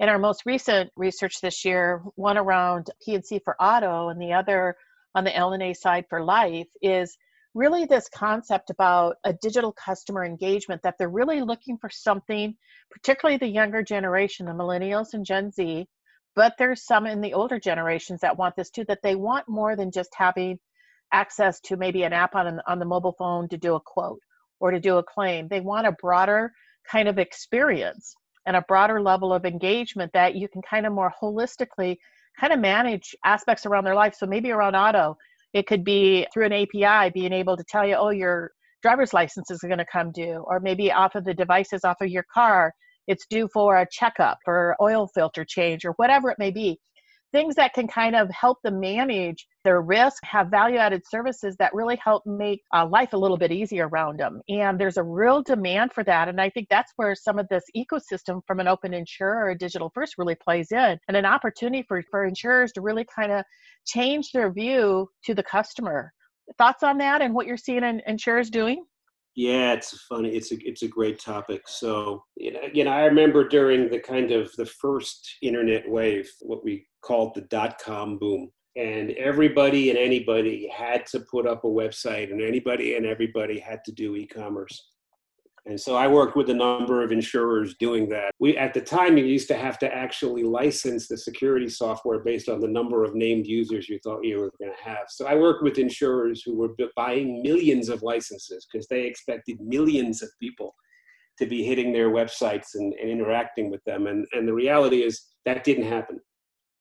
in 0.00 0.08
our 0.08 0.18
most 0.18 0.46
recent 0.46 0.90
research 0.96 1.42
this 1.42 1.62
year, 1.62 2.02
one 2.16 2.38
around 2.38 2.88
P&C 3.04 3.38
for 3.44 3.54
auto 3.62 4.08
and 4.08 4.20
the 4.20 4.32
other 4.32 4.74
on 5.14 5.24
the 5.24 5.36
L&A 5.36 5.74
side 5.74 6.06
for 6.08 6.24
life 6.24 6.68
is 6.80 7.18
really 7.52 7.84
this 7.84 8.08
concept 8.08 8.70
about 8.70 9.16
a 9.24 9.34
digital 9.34 9.72
customer 9.72 10.24
engagement 10.24 10.80
that 10.82 10.94
they're 10.98 11.10
really 11.10 11.42
looking 11.42 11.76
for 11.76 11.90
something, 11.90 12.54
particularly 12.90 13.36
the 13.36 13.46
younger 13.46 13.82
generation, 13.82 14.46
the 14.46 14.52
millennials 14.52 15.08
and 15.12 15.26
Gen 15.26 15.50
Z, 15.50 15.86
but 16.34 16.54
there's 16.58 16.86
some 16.86 17.04
in 17.04 17.20
the 17.20 17.34
older 17.34 17.60
generations 17.60 18.20
that 18.22 18.38
want 18.38 18.56
this 18.56 18.70
too, 18.70 18.84
that 18.88 19.02
they 19.02 19.16
want 19.16 19.48
more 19.48 19.76
than 19.76 19.90
just 19.90 20.10
having 20.16 20.58
access 21.12 21.60
to 21.60 21.76
maybe 21.76 22.04
an 22.04 22.14
app 22.14 22.34
on, 22.34 22.62
on 22.66 22.78
the 22.78 22.86
mobile 22.86 23.16
phone 23.18 23.50
to 23.50 23.58
do 23.58 23.74
a 23.74 23.80
quote 23.80 24.20
or 24.60 24.70
to 24.70 24.80
do 24.80 24.96
a 24.96 25.02
claim. 25.02 25.46
They 25.48 25.60
want 25.60 25.86
a 25.86 25.92
broader 25.92 26.52
kind 26.90 27.06
of 27.06 27.18
experience 27.18 28.14
and 28.46 28.56
a 28.56 28.64
broader 28.68 29.00
level 29.00 29.32
of 29.32 29.44
engagement 29.44 30.12
that 30.14 30.34
you 30.34 30.48
can 30.48 30.62
kind 30.62 30.86
of 30.86 30.92
more 30.92 31.12
holistically 31.22 31.96
kind 32.38 32.52
of 32.52 32.58
manage 32.58 33.14
aspects 33.24 33.66
around 33.66 33.84
their 33.84 33.94
life. 33.94 34.14
So 34.16 34.26
maybe 34.26 34.50
around 34.50 34.74
auto, 34.74 35.16
it 35.52 35.66
could 35.66 35.84
be 35.84 36.26
through 36.32 36.46
an 36.46 36.52
API 36.52 37.10
being 37.10 37.32
able 37.32 37.56
to 37.56 37.64
tell 37.64 37.86
you, 37.86 37.96
oh, 37.96 38.10
your 38.10 38.52
driver's 38.82 39.12
license 39.12 39.50
is 39.50 39.60
going 39.60 39.78
to 39.78 39.86
come 39.90 40.10
due, 40.12 40.44
or 40.46 40.60
maybe 40.60 40.90
off 40.90 41.14
of 41.14 41.24
the 41.24 41.34
devices 41.34 41.84
off 41.84 42.00
of 42.00 42.08
your 42.08 42.24
car, 42.32 42.72
it's 43.06 43.26
due 43.28 43.48
for 43.52 43.76
a 43.76 43.86
checkup 43.90 44.38
or 44.46 44.76
oil 44.80 45.08
filter 45.14 45.44
change 45.44 45.84
or 45.84 45.92
whatever 45.92 46.30
it 46.30 46.38
may 46.38 46.50
be 46.50 46.78
things 47.32 47.54
that 47.54 47.74
can 47.74 47.86
kind 47.86 48.16
of 48.16 48.30
help 48.30 48.58
them 48.62 48.80
manage 48.80 49.46
their 49.64 49.80
risk, 49.80 50.22
have 50.24 50.48
value 50.48 50.78
added 50.78 51.02
services 51.06 51.56
that 51.58 51.74
really 51.74 51.96
help 52.02 52.24
make 52.26 52.62
uh, 52.74 52.86
life 52.86 53.12
a 53.12 53.16
little 53.16 53.36
bit 53.36 53.52
easier 53.52 53.88
around 53.88 54.18
them. 54.18 54.40
And 54.48 54.78
there's 54.78 54.96
a 54.96 55.02
real 55.02 55.42
demand 55.42 55.92
for 55.92 56.02
that. 56.04 56.28
And 56.28 56.40
I 56.40 56.50
think 56.50 56.68
that's 56.68 56.92
where 56.96 57.14
some 57.14 57.38
of 57.38 57.48
this 57.48 57.64
ecosystem 57.76 58.40
from 58.46 58.60
an 58.60 58.68
open 58.68 58.94
insurer 58.94 59.46
or 59.46 59.54
digital 59.54 59.90
first 59.94 60.14
really 60.18 60.34
plays 60.34 60.72
in 60.72 60.98
and 61.08 61.16
an 61.16 61.26
opportunity 61.26 61.84
for, 61.86 62.02
for 62.10 62.24
insurers 62.24 62.72
to 62.72 62.80
really 62.80 63.06
kind 63.14 63.32
of 63.32 63.44
change 63.86 64.32
their 64.32 64.52
view 64.52 65.08
to 65.24 65.34
the 65.34 65.42
customer. 65.42 66.12
Thoughts 66.58 66.82
on 66.82 66.98
that 66.98 67.22
and 67.22 67.34
what 67.34 67.46
you're 67.46 67.56
seeing 67.56 67.84
in 67.84 68.02
insurers 68.06 68.50
doing? 68.50 68.84
Yeah, 69.36 69.72
it's 69.74 69.96
funny. 70.08 70.30
It's 70.30 70.52
a 70.52 70.56
it's 70.66 70.82
a 70.82 70.88
great 70.88 71.20
topic. 71.20 71.62
So 71.66 72.24
you 72.36 72.84
know, 72.84 72.90
I 72.90 73.04
remember 73.04 73.46
during 73.46 73.88
the 73.88 74.00
kind 74.00 74.32
of 74.32 74.50
the 74.56 74.66
first 74.66 75.36
internet 75.40 75.88
wave, 75.88 76.28
what 76.40 76.64
we 76.64 76.86
called 77.02 77.34
the 77.34 77.42
dot 77.42 77.80
com 77.82 78.18
boom, 78.18 78.50
and 78.76 79.12
everybody 79.12 79.90
and 79.90 79.98
anybody 79.98 80.68
had 80.68 81.06
to 81.06 81.20
put 81.20 81.46
up 81.46 81.64
a 81.64 81.68
website, 81.68 82.32
and 82.32 82.42
anybody 82.42 82.96
and 82.96 83.06
everybody 83.06 83.58
had 83.58 83.84
to 83.84 83.92
do 83.92 84.16
e-commerce. 84.16 84.90
And 85.66 85.78
so 85.78 85.94
I 85.94 86.08
worked 86.08 86.36
with 86.36 86.50
a 86.50 86.54
number 86.54 87.02
of 87.02 87.12
insurers 87.12 87.74
doing 87.78 88.08
that. 88.08 88.32
We 88.38 88.56
at 88.56 88.74
the 88.74 88.80
time 88.80 89.18
you 89.18 89.24
used 89.24 89.48
to 89.48 89.56
have 89.56 89.78
to 89.80 89.94
actually 89.94 90.42
license 90.42 91.06
the 91.06 91.18
security 91.18 91.68
software 91.68 92.20
based 92.20 92.48
on 92.48 92.60
the 92.60 92.68
number 92.68 93.04
of 93.04 93.14
named 93.14 93.46
users 93.46 93.88
you 93.88 93.98
thought 94.02 94.24
you 94.24 94.38
were 94.40 94.52
going 94.58 94.72
to 94.72 94.82
have. 94.82 95.06
So 95.08 95.26
I 95.26 95.34
worked 95.34 95.62
with 95.62 95.78
insurers 95.78 96.42
who 96.42 96.56
were 96.56 96.74
buying 96.96 97.42
millions 97.42 97.88
of 97.88 98.02
licenses 98.02 98.66
because 98.70 98.86
they 98.88 99.02
expected 99.02 99.60
millions 99.60 100.22
of 100.22 100.30
people 100.40 100.74
to 101.38 101.46
be 101.46 101.62
hitting 101.62 101.92
their 101.92 102.10
websites 102.10 102.74
and, 102.74 102.92
and 102.94 103.10
interacting 103.10 103.70
with 103.70 103.82
them. 103.84 104.06
And, 104.06 104.26
and 104.32 104.46
the 104.46 104.54
reality 104.54 105.02
is 105.02 105.22
that 105.44 105.64
didn't 105.64 105.86
happen. 105.86 106.20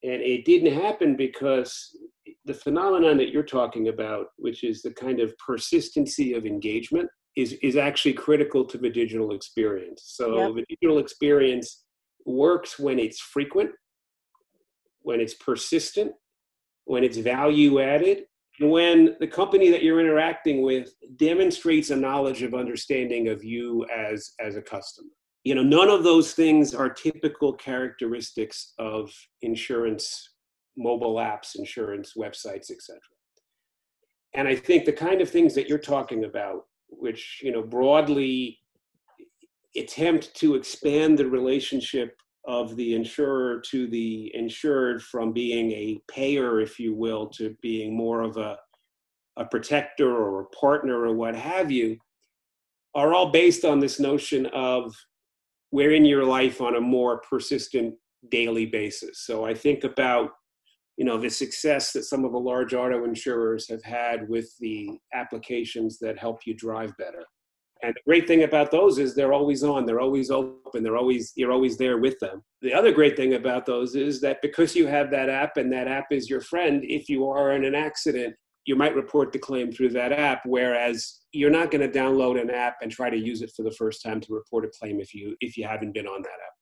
And 0.04 0.22
it 0.22 0.46
didn't 0.46 0.74
happen 0.74 1.16
because 1.16 1.96
the 2.46 2.54
phenomenon 2.54 3.18
that 3.18 3.30
you're 3.30 3.44
talking 3.44 3.90
about, 3.90 4.28
which 4.38 4.64
is 4.64 4.82
the 4.82 4.92
kind 4.92 5.20
of 5.20 5.38
persistency 5.38 6.34
of 6.34 6.46
engagement, 6.46 7.10
is 7.36 7.54
is 7.62 7.76
actually 7.76 8.14
critical 8.14 8.66
to 8.66 8.78
the 8.78 8.90
digital 8.90 9.34
experience. 9.34 10.04
So 10.06 10.48
yep. 10.48 10.56
the 10.56 10.76
digital 10.76 11.00
experience 11.00 11.86
works 12.26 12.80
when 12.80 13.00
it's 13.00 13.20
frequent, 13.20 13.72
when 15.02 15.20
it's 15.20 15.36
persistent, 15.36 16.12
when 16.86 17.04
it's 17.04 17.18
value 17.18 17.80
added, 17.82 18.26
and 18.60 18.70
when 18.70 19.16
the 19.20 19.28
company 19.28 19.70
that 19.70 19.84
you're 19.84 20.02
interacting 20.02 20.62
with 20.62 20.94
demonstrates 21.16 21.92
a 21.92 21.96
knowledge 21.96 22.44
of 22.44 22.54
understanding 22.54 23.30
of 23.30 23.44
you 23.44 23.86
as 23.86 24.34
as 24.40 24.56
a 24.56 24.62
customer. 24.62 25.10
You 25.46 25.56
know, 25.56 25.64
none 25.64 25.90
of 25.90 26.04
those 26.04 26.34
things 26.34 26.76
are 26.76 26.90
typical 26.90 27.54
characteristics 27.54 28.74
of 28.78 29.10
insurance 29.42 30.34
mobile 30.78 31.16
apps, 31.16 31.56
insurance 31.56 32.14
websites, 32.18 32.70
etc. 32.72 33.00
And 34.34 34.48
I 34.48 34.56
think 34.56 34.86
the 34.86 34.94
kind 34.94 35.22
of 35.22 35.30
things 35.30 35.56
that 35.56 35.68
you're 35.68 35.78
talking 35.78 36.26
about 36.26 36.66
which 36.90 37.40
you 37.44 37.52
know 37.52 37.62
broadly 37.62 38.60
attempt 39.76 40.34
to 40.36 40.56
expand 40.56 41.18
the 41.18 41.28
relationship 41.28 42.20
of 42.46 42.76
the 42.76 42.96
insurer 42.96 43.60
to 43.60 43.88
the 43.88 44.32
insured 44.34 45.04
from 45.04 45.32
being 45.32 45.72
a 45.72 46.00
payer, 46.10 46.60
if 46.60 46.80
you 46.80 46.96
will, 46.96 47.28
to 47.28 47.56
being 47.62 47.96
more 47.96 48.22
of 48.22 48.38
a, 48.38 48.58
a 49.38 49.46
protector 49.46 50.10
or 50.10 50.42
a 50.42 50.46
partner 50.48 51.06
or 51.06 51.14
what 51.14 51.36
have 51.36 51.72
you, 51.72 51.98
are 52.96 53.14
all 53.14 53.32
based 53.32 53.66
on 53.66 53.80
this 53.80 54.00
notion 54.00 54.48
of 54.48 54.96
we're 55.72 55.94
in 55.94 56.06
your 56.06 56.24
life 56.24 56.62
on 56.62 56.76
a 56.76 56.82
more 56.82 57.20
persistent 57.20 57.94
daily 58.32 58.66
basis. 58.66 59.26
So 59.26 59.46
I 59.46 59.54
think 59.54 59.84
about 59.84 60.32
you 61.00 61.06
know 61.06 61.18
the 61.18 61.30
success 61.30 61.94
that 61.94 62.04
some 62.04 62.26
of 62.26 62.34
the 62.34 62.38
large 62.38 62.74
auto 62.74 63.06
insurers 63.06 63.70
have 63.70 63.82
had 63.84 64.28
with 64.28 64.54
the 64.60 65.00
applications 65.14 65.98
that 66.00 66.20
help 66.20 66.42
you 66.46 66.54
drive 66.54 66.92
better. 66.98 67.24
And 67.82 67.96
the 67.96 68.02
great 68.06 68.28
thing 68.28 68.44
about 68.44 68.70
those 68.70 69.00
is 69.00 69.16
they're 69.16 69.32
always 69.32 69.64
on 69.64 69.86
they're 69.86 70.02
always 70.02 70.30
open 70.30 70.84
they're 70.84 70.98
always 70.98 71.32
you're 71.38 71.54
always 71.54 71.78
there 71.78 72.00
with 72.00 72.20
them. 72.20 72.44
The 72.62 72.74
other 72.74 72.92
great 72.92 73.16
thing 73.16 73.36
about 73.36 73.66
those 73.66 73.96
is 73.96 74.20
that 74.20 74.42
because 74.42 74.76
you 74.76 74.88
have 74.88 75.10
that 75.12 75.30
app 75.30 75.56
and 75.56 75.72
that 75.72 75.88
app 75.88 76.08
is 76.12 76.30
your 76.30 76.42
friend 76.42 76.84
if 76.84 77.08
you 77.08 77.30
are 77.30 77.54
in 77.54 77.64
an 77.64 77.76
accident 77.76 78.36
you 78.66 78.76
might 78.76 78.94
report 78.94 79.32
the 79.32 79.40
claim 79.40 79.72
through 79.72 79.90
that 79.92 80.12
app 80.12 80.42
whereas 80.46 81.22
you're 81.32 81.50
not 81.50 81.72
going 81.72 81.82
to 81.90 82.00
download 82.00 82.40
an 82.40 82.50
app 82.50 82.76
and 82.82 82.92
try 82.92 83.10
to 83.10 83.18
use 83.18 83.42
it 83.42 83.52
for 83.56 83.64
the 83.64 83.72
first 83.72 84.04
time 84.04 84.20
to 84.20 84.34
report 84.34 84.66
a 84.66 84.70
claim 84.78 85.00
if 85.00 85.14
you 85.14 85.34
if 85.40 85.56
you 85.56 85.66
haven't 85.66 85.94
been 85.94 86.08
on 86.08 86.22
that 86.22 86.28
app 86.28 86.59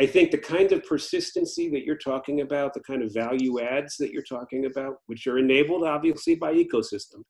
I 0.00 0.06
think 0.06 0.30
the 0.30 0.38
kind 0.38 0.72
of 0.72 0.82
persistency 0.84 1.68
that 1.70 1.84
you're 1.84 1.98
talking 1.98 2.40
about, 2.40 2.72
the 2.72 2.80
kind 2.80 3.02
of 3.02 3.12
value 3.12 3.60
adds 3.60 3.96
that 3.98 4.12
you're 4.12 4.22
talking 4.22 4.64
about, 4.64 4.96
which 5.08 5.26
are 5.26 5.36
enabled 5.36 5.84
obviously 5.84 6.36
by 6.36 6.54
ecosystem, 6.54 7.22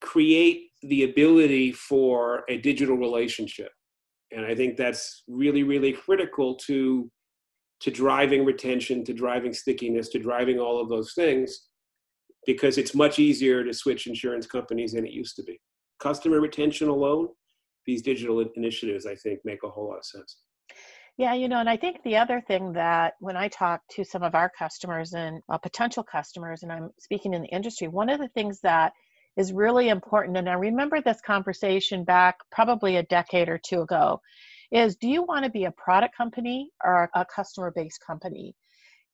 create 0.00 0.62
the 0.82 1.04
ability 1.04 1.70
for 1.70 2.42
a 2.48 2.58
digital 2.58 2.96
relationship. 2.96 3.70
And 4.32 4.44
I 4.44 4.56
think 4.56 4.76
that's 4.76 5.22
really, 5.28 5.62
really 5.62 5.92
critical 5.92 6.56
to, 6.66 7.08
to 7.82 7.90
driving 7.92 8.44
retention, 8.44 9.04
to 9.04 9.14
driving 9.14 9.52
stickiness, 9.52 10.08
to 10.08 10.18
driving 10.18 10.58
all 10.58 10.80
of 10.80 10.88
those 10.88 11.12
things, 11.14 11.68
because 12.46 12.78
it's 12.78 12.96
much 12.96 13.20
easier 13.20 13.62
to 13.62 13.72
switch 13.72 14.08
insurance 14.08 14.46
companies 14.46 14.92
than 14.92 15.06
it 15.06 15.12
used 15.12 15.36
to 15.36 15.44
be. 15.44 15.60
Customer 16.00 16.40
retention 16.40 16.88
alone, 16.88 17.28
these 17.86 18.02
digital 18.02 18.44
initiatives, 18.56 19.06
I 19.06 19.14
think, 19.14 19.38
make 19.44 19.62
a 19.62 19.68
whole 19.68 19.88
lot 19.88 19.98
of 19.98 20.04
sense. 20.04 20.38
Yeah, 21.18 21.34
you 21.34 21.48
know, 21.48 21.58
and 21.58 21.68
I 21.68 21.76
think 21.76 22.02
the 22.04 22.16
other 22.16 22.40
thing 22.40 22.72
that 22.74 23.14
when 23.18 23.36
I 23.36 23.48
talk 23.48 23.82
to 23.90 24.04
some 24.04 24.22
of 24.22 24.36
our 24.36 24.48
customers 24.56 25.14
and 25.14 25.42
uh, 25.48 25.58
potential 25.58 26.04
customers, 26.04 26.62
and 26.62 26.70
I'm 26.72 26.90
speaking 27.00 27.34
in 27.34 27.42
the 27.42 27.48
industry, 27.48 27.88
one 27.88 28.08
of 28.08 28.20
the 28.20 28.28
things 28.28 28.60
that 28.60 28.92
is 29.36 29.52
really 29.52 29.88
important, 29.88 30.36
and 30.36 30.48
I 30.48 30.52
remember 30.54 31.00
this 31.00 31.20
conversation 31.20 32.04
back 32.04 32.36
probably 32.52 32.96
a 32.96 33.02
decade 33.02 33.48
or 33.48 33.58
two 33.58 33.80
ago, 33.82 34.20
is 34.70 34.94
do 34.96 35.08
you 35.08 35.24
want 35.24 35.44
to 35.44 35.50
be 35.50 35.64
a 35.64 35.72
product 35.72 36.16
company 36.16 36.70
or 36.84 37.10
a 37.14 37.26
customer 37.26 37.72
based 37.74 38.00
company? 38.06 38.54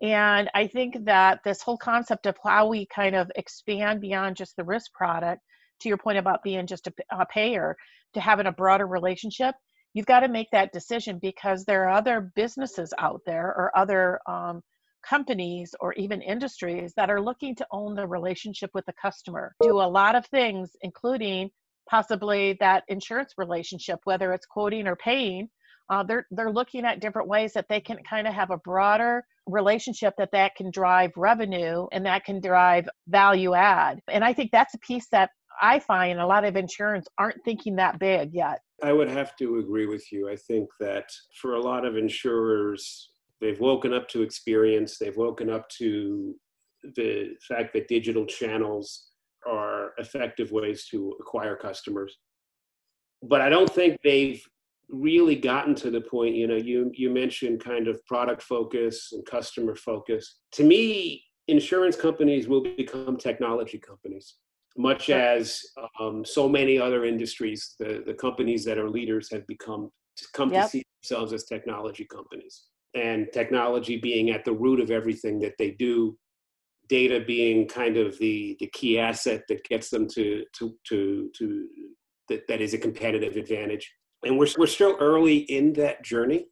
And 0.03 0.51
I 0.55 0.67
think 0.67 1.07
that 1.07 1.41
this 1.45 1.63
whole 1.63 1.79
concept 1.79 2.27
of 2.27 2.37
how 2.45 2.69
we 2.69 2.87
kind 2.87 3.17
of 3.17 3.31
expand 3.37 4.03
beyond 4.03 4.37
just 4.37 4.57
the 4.57 4.65
risk 4.65 4.93
product, 4.93 5.41
to 5.81 5.89
your 5.89 5.99
point 5.99 6.19
about 6.19 6.43
being 6.43 6.67
just 6.67 6.87
a, 6.87 6.93
a 7.11 7.27
payer, 7.27 7.77
to 8.15 8.21
having 8.21 8.47
a 8.47 8.53
broader 8.53 8.87
relationship 8.87 9.55
you've 9.95 10.07
got 10.07 10.21
to 10.21 10.29
make 10.29 10.51
that 10.51 10.73
decision 10.73 11.19
because 11.21 11.65
there 11.65 11.85
are 11.85 11.91
other 11.91 12.33
businesses 12.37 12.93
out 12.99 13.23
there 13.25 13.47
or 13.47 13.77
other 13.77 14.21
um, 14.29 14.61
companies 15.09 15.75
or 15.81 15.93
even 15.95 16.21
industries 16.21 16.93
that 16.97 17.11
are 17.11 17.21
looking 17.21 17.55
to 17.55 17.67
own 17.71 17.95
the 17.95 18.07
relationship 18.07 18.71
with 18.75 18.85
the 18.87 18.95
customer. 19.01 19.55
Do 19.63 19.81
a 19.81 19.89
lot 19.89 20.15
of 20.15 20.27
things 20.27 20.71
including 20.83 21.51
possibly 21.89 22.57
that 22.61 22.85
insurance 22.89 23.35
relationship 23.37 24.01
whether 24.05 24.33
it's 24.33 24.47
quoting 24.47 24.87
or 24.87 24.97
paying 24.97 25.49
uh, 25.91 26.03
they're 26.03 26.27
they're 26.31 26.51
looking 26.51 26.85
at 26.85 27.01
different 27.01 27.29
ways 27.29 27.53
that 27.53 27.67
they 27.69 27.81
can 27.81 27.99
kind 28.09 28.27
of 28.27 28.33
have 28.35 28.51
a 28.51 28.57
broader 28.59 29.23
relationship 29.47 30.15
that 30.17 30.31
that 30.33 30.55
can 30.57 30.71
drive 30.71 31.11
revenue 31.17 31.87
and 31.93 32.07
that 32.07 32.25
can 32.25 32.41
drive 32.41 32.89
value 33.09 33.55
add. 33.55 34.01
And 34.11 34.25
i 34.25 34.33
think 34.33 34.51
that's 34.51 34.75
a 34.75 34.79
piece 34.79 35.07
that 35.13 35.31
i 35.61 35.79
find 35.79 36.19
a 36.19 36.27
lot 36.27 36.45
of 36.45 36.57
insurance 36.57 37.07
aren't 37.19 37.45
thinking 37.45 37.77
that 37.77 37.99
big 37.99 38.31
yet 38.33 38.61
I 38.83 38.93
would 38.93 39.09
have 39.09 39.37
to 39.37 39.59
agree 39.59 39.87
with 39.87 40.11
you. 40.11 40.29
I 40.29 40.37
think 40.37 40.69
that 40.81 41.09
for 41.41 41.55
a 41.55 41.61
lot 41.61 41.85
of 41.85 41.97
insurers, 41.97 43.11
they've 43.41 43.61
woken 43.61 43.93
up 43.93 44.09
to 44.09 44.23
experience, 44.23 44.99
they've 44.99 45.17
woken 45.17 45.49
up 45.49 45.69
to 45.79 46.35
the 46.97 47.35
fact 47.49 47.73
that 47.75 47.89
digital 47.89 48.27
channels 48.27 49.11
are 49.47 49.93
effective 49.99 50.51
ways 50.51 50.87
to 50.91 51.15
acquire 51.21 51.57
customers. 51.57 52.19
But 53.23 53.41
I 53.41 53.49
don't 53.49 53.71
think 53.71 53.99
they've 54.03 54.43
really 54.91 55.37
gotten 55.37 55.75
to 55.77 55.91
the 55.91 56.01
point, 56.01 56.35
you 56.35 56.47
know, 56.47 56.57
you 56.57 56.91
you 56.95 57.11
mentioned 57.11 57.65
kind 57.65 57.89
of 57.89 58.05
product 58.07 58.43
focus 58.43 59.11
and 59.13 59.25
customer 59.25 59.75
focus. 59.75 60.41
To 60.53 60.65
me, 60.65 61.25
insurance 61.49 61.97
companies 61.97 62.49
will 62.49 62.63
become 62.77 63.17
technology 63.17 63.79
companies 63.79 64.35
much 64.77 65.11
as 65.11 65.63
um, 66.01 66.25
so 66.25 66.49
many 66.49 66.79
other 66.79 67.05
industries, 67.05 67.75
the, 67.79 68.03
the 68.07 68.15
companies 68.15 68.65
that 68.65 68.79
are 68.79 68.91
leaders 68.91 69.29
have 69.31 69.47
become 69.47 69.91
to 70.17 70.25
come 70.33 70.53
yep. 70.53 70.65
to 70.65 70.71
see 70.71 70.85
themselves 71.03 71.33
as 71.33 71.45
technology 71.45 72.07
companies. 72.13 72.65
And 72.95 73.27
technology 73.33 73.97
being 73.99 74.31
at 74.31 74.45
the 74.45 74.53
root 74.53 74.79
of 74.81 74.91
everything 74.91 75.41
that 75.41 75.55
they 75.59 75.73
do 75.73 76.17
data 76.89 77.25
being 77.27 77.67
kind 77.67 77.97
of 77.97 78.19
the 78.19 78.57
the 78.61 78.67
key 78.69 78.99
asset 78.99 79.43
that 79.49 79.65
gets 79.65 79.91
them 79.91 80.07
to 80.09 80.45
to 80.57 80.75
to 80.89 81.31
to 81.37 81.67
that, 82.29 82.47
that 82.49 82.61
is 82.61 82.75
a 82.75 82.79
competitive 82.79 83.37
advantage. 83.37 83.93
And 84.23 84.39
we're 84.39 84.49
we're 84.59 84.67
still 84.67 84.97
early 85.01 85.39
in 85.39 85.73
that 85.75 86.05
journey. 86.05 86.47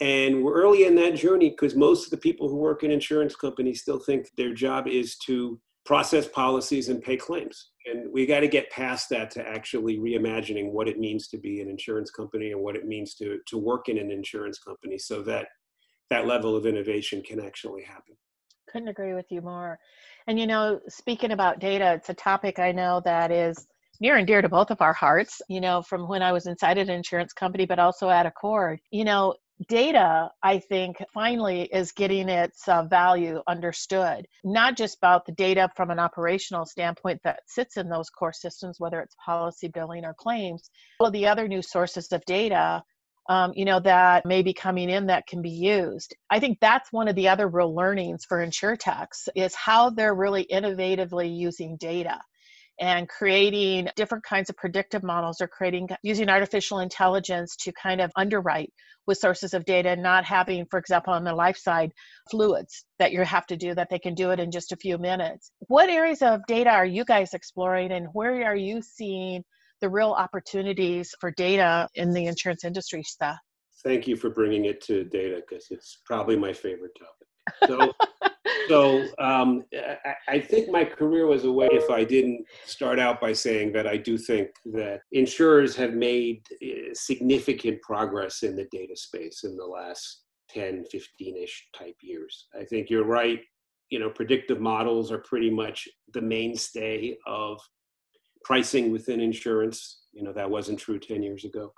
And 0.00 0.42
we're 0.42 0.54
early 0.54 0.86
in 0.86 0.94
that 0.96 1.14
journey 1.14 1.50
because 1.50 1.76
most 1.76 2.04
of 2.04 2.10
the 2.10 2.16
people 2.16 2.48
who 2.48 2.56
work 2.56 2.82
in 2.84 2.90
insurance 2.90 3.36
companies 3.36 3.82
still 3.82 3.98
think 3.98 4.28
their 4.36 4.54
job 4.54 4.88
is 4.88 5.18
to 5.26 5.60
process 5.90 6.28
policies 6.28 6.88
and 6.88 7.02
pay 7.02 7.16
claims. 7.16 7.70
And 7.84 8.12
we 8.12 8.24
got 8.24 8.40
to 8.40 8.46
get 8.46 8.70
past 8.70 9.08
that 9.08 9.28
to 9.32 9.44
actually 9.44 9.98
reimagining 9.98 10.70
what 10.70 10.86
it 10.86 11.00
means 11.00 11.26
to 11.30 11.36
be 11.36 11.60
an 11.60 11.68
insurance 11.68 12.12
company 12.12 12.52
and 12.52 12.60
what 12.60 12.76
it 12.76 12.86
means 12.86 13.16
to, 13.16 13.40
to 13.48 13.58
work 13.58 13.88
in 13.88 13.98
an 13.98 14.12
insurance 14.12 14.60
company 14.60 14.98
so 14.98 15.20
that 15.22 15.48
that 16.08 16.28
level 16.28 16.54
of 16.54 16.64
innovation 16.64 17.20
can 17.22 17.44
actually 17.44 17.82
happen. 17.82 18.14
Couldn't 18.70 18.86
agree 18.86 19.14
with 19.14 19.26
you 19.30 19.40
more. 19.40 19.80
And 20.28 20.38
you 20.38 20.46
know, 20.46 20.78
speaking 20.86 21.32
about 21.32 21.58
data, 21.58 21.94
it's 21.94 22.08
a 22.08 22.14
topic 22.14 22.60
I 22.60 22.70
know 22.70 23.02
that 23.04 23.32
is 23.32 23.66
near 24.00 24.14
and 24.14 24.28
dear 24.28 24.42
to 24.42 24.48
both 24.48 24.70
of 24.70 24.80
our 24.80 24.92
hearts, 24.92 25.42
you 25.48 25.60
know, 25.60 25.82
from 25.82 26.06
when 26.06 26.22
I 26.22 26.30
was 26.30 26.46
inside 26.46 26.78
an 26.78 26.88
insurance 26.88 27.32
company, 27.32 27.66
but 27.66 27.80
also 27.80 28.10
at 28.10 28.26
ACORD. 28.26 28.78
You 28.92 29.02
know, 29.04 29.34
data, 29.68 30.30
I 30.42 30.58
think, 30.58 30.96
finally 31.12 31.62
is 31.72 31.92
getting 31.92 32.28
its 32.28 32.66
uh, 32.68 32.84
value 32.84 33.42
understood, 33.46 34.26
not 34.44 34.76
just 34.76 34.96
about 34.98 35.26
the 35.26 35.32
data 35.32 35.70
from 35.76 35.90
an 35.90 35.98
operational 35.98 36.66
standpoint 36.66 37.20
that 37.24 37.40
sits 37.46 37.76
in 37.76 37.88
those 37.88 38.10
core 38.10 38.32
systems, 38.32 38.80
whether 38.80 39.00
it's 39.00 39.16
policy 39.24 39.68
billing 39.68 40.04
or 40.04 40.14
claims, 40.14 40.70
all 40.98 41.10
the 41.10 41.26
other 41.26 41.48
new 41.48 41.62
sources 41.62 42.10
of 42.12 42.24
data. 42.24 42.82
Um, 43.28 43.52
you 43.54 43.64
know 43.64 43.78
that 43.80 44.24
may 44.24 44.42
be 44.42 44.54
coming 44.54 44.88
in 44.88 45.06
that 45.06 45.26
can 45.26 45.40
be 45.40 45.50
used 45.50 46.16
i 46.30 46.40
think 46.40 46.58
that's 46.58 46.90
one 46.90 47.06
of 47.06 47.14
the 47.14 47.28
other 47.28 47.46
real 47.46 47.72
learnings 47.72 48.24
for 48.24 48.44
insurtechs 48.44 49.28
is 49.36 49.54
how 49.54 49.90
they're 49.90 50.14
really 50.14 50.46
innovatively 50.50 51.32
using 51.32 51.76
data 51.76 52.18
and 52.80 53.08
creating 53.08 53.88
different 53.94 54.24
kinds 54.24 54.50
of 54.50 54.56
predictive 54.56 55.02
models 55.02 55.40
or 55.40 55.48
creating 55.48 55.88
using 56.02 56.28
artificial 56.28 56.80
intelligence 56.80 57.56
to 57.56 57.72
kind 57.72 58.00
of 58.00 58.10
underwrite 58.16 58.72
with 59.06 59.18
sources 59.18 59.54
of 59.54 59.64
data 59.64 59.90
and 59.90 60.02
not 60.02 60.24
having 60.24 60.66
for 60.70 60.78
example 60.78 61.12
on 61.12 61.24
the 61.24 61.34
life 61.34 61.56
side 61.56 61.92
fluids 62.30 62.84
that 62.98 63.12
you 63.12 63.22
have 63.22 63.46
to 63.46 63.56
do 63.56 63.74
that 63.74 63.88
they 63.90 63.98
can 63.98 64.14
do 64.14 64.30
it 64.30 64.40
in 64.40 64.50
just 64.50 64.72
a 64.72 64.76
few 64.76 64.98
minutes. 64.98 65.52
What 65.68 65.90
areas 65.90 66.22
of 66.22 66.40
data 66.48 66.70
are 66.70 66.86
you 66.86 67.04
guys 67.04 67.34
exploring 67.34 67.92
and 67.92 68.06
where 68.12 68.44
are 68.44 68.56
you 68.56 68.82
seeing 68.82 69.44
the 69.80 69.88
real 69.88 70.12
opportunities 70.12 71.14
for 71.20 71.30
data 71.30 71.88
in 71.94 72.12
the 72.12 72.26
insurance 72.26 72.64
industry 72.64 73.02
Seth 73.04 73.38
thank 73.82 74.06
you 74.06 74.16
for 74.16 74.30
bringing 74.30 74.66
it 74.66 74.80
to 74.82 75.04
data 75.04 75.42
because 75.48 75.68
it's 75.70 75.98
probably 76.04 76.36
my 76.36 76.52
favorite 76.52 76.92
topic. 76.98 77.26
So 77.66 78.29
so 78.68 79.04
um, 79.18 79.64
I, 79.74 80.14
I, 80.28 80.40
think 80.40 80.70
my 80.70 80.84
career 80.84 81.26
was 81.26 81.44
a 81.44 81.52
way 81.52 81.68
if 81.72 81.90
I 81.90 82.04
didn't 82.04 82.44
start 82.64 82.98
out 82.98 83.20
by 83.20 83.32
saying 83.32 83.72
that 83.72 83.86
I 83.86 83.96
do 83.96 84.16
think 84.16 84.48
that 84.72 85.00
insurers 85.12 85.76
have 85.76 85.92
made 85.92 86.42
eh, 86.62 86.90
significant 86.94 87.82
progress 87.82 88.42
in 88.42 88.56
the 88.56 88.66
data 88.72 88.96
space 88.96 89.44
in 89.44 89.56
the 89.56 89.64
last 89.64 90.22
10, 90.50 90.84
15-ish 90.92 91.68
type 91.76 91.96
years. 92.02 92.46
I 92.58 92.64
think 92.64 92.88
you're 92.88 93.04
right. 93.04 93.40
You 93.90 93.98
know, 93.98 94.10
predictive 94.10 94.60
models 94.60 95.12
are 95.12 95.18
pretty 95.18 95.50
much 95.50 95.86
the 96.14 96.22
mainstay 96.22 97.16
of 97.26 97.60
pricing 98.44 98.90
within 98.90 99.20
insurance. 99.20 100.04
You 100.12 100.22
know, 100.22 100.32
that 100.32 100.50
wasn't 100.50 100.78
true 100.78 100.98
10 100.98 101.22
years 101.22 101.44
ago. 101.44 101.72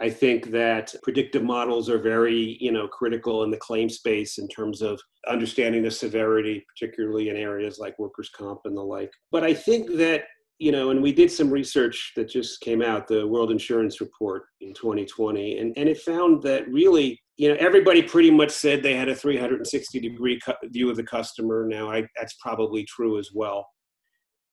I 0.00 0.10
think 0.10 0.50
that 0.50 0.94
predictive 1.02 1.44
models 1.44 1.88
are 1.88 1.98
very, 1.98 2.56
you 2.60 2.72
know, 2.72 2.88
critical 2.88 3.44
in 3.44 3.50
the 3.50 3.56
claim 3.56 3.88
space 3.88 4.38
in 4.38 4.48
terms 4.48 4.82
of 4.82 5.00
understanding 5.28 5.82
the 5.82 5.90
severity, 5.90 6.64
particularly 6.68 7.28
in 7.28 7.36
areas 7.36 7.78
like 7.78 7.98
workers' 7.98 8.30
comp 8.30 8.60
and 8.64 8.76
the 8.76 8.82
like. 8.82 9.12
But 9.30 9.44
I 9.44 9.54
think 9.54 9.94
that, 9.96 10.24
you 10.58 10.72
know, 10.72 10.90
and 10.90 11.00
we 11.00 11.12
did 11.12 11.30
some 11.30 11.50
research 11.50 12.12
that 12.16 12.28
just 12.28 12.60
came 12.60 12.82
out, 12.82 13.06
the 13.06 13.26
World 13.26 13.52
Insurance 13.52 14.00
Report 14.00 14.44
in 14.60 14.74
2020, 14.74 15.58
and, 15.58 15.72
and 15.76 15.88
it 15.88 15.98
found 15.98 16.42
that 16.42 16.68
really, 16.68 17.20
you 17.36 17.48
know, 17.48 17.56
everybody 17.60 18.02
pretty 18.02 18.30
much 18.30 18.50
said 18.50 18.82
they 18.82 18.96
had 18.96 19.08
a 19.08 19.14
360 19.14 20.00
degree 20.00 20.40
view 20.64 20.90
of 20.90 20.96
the 20.96 21.04
customer. 21.04 21.66
Now, 21.68 21.90
I, 21.90 22.04
that's 22.16 22.34
probably 22.34 22.84
true 22.84 23.18
as 23.18 23.30
well. 23.32 23.66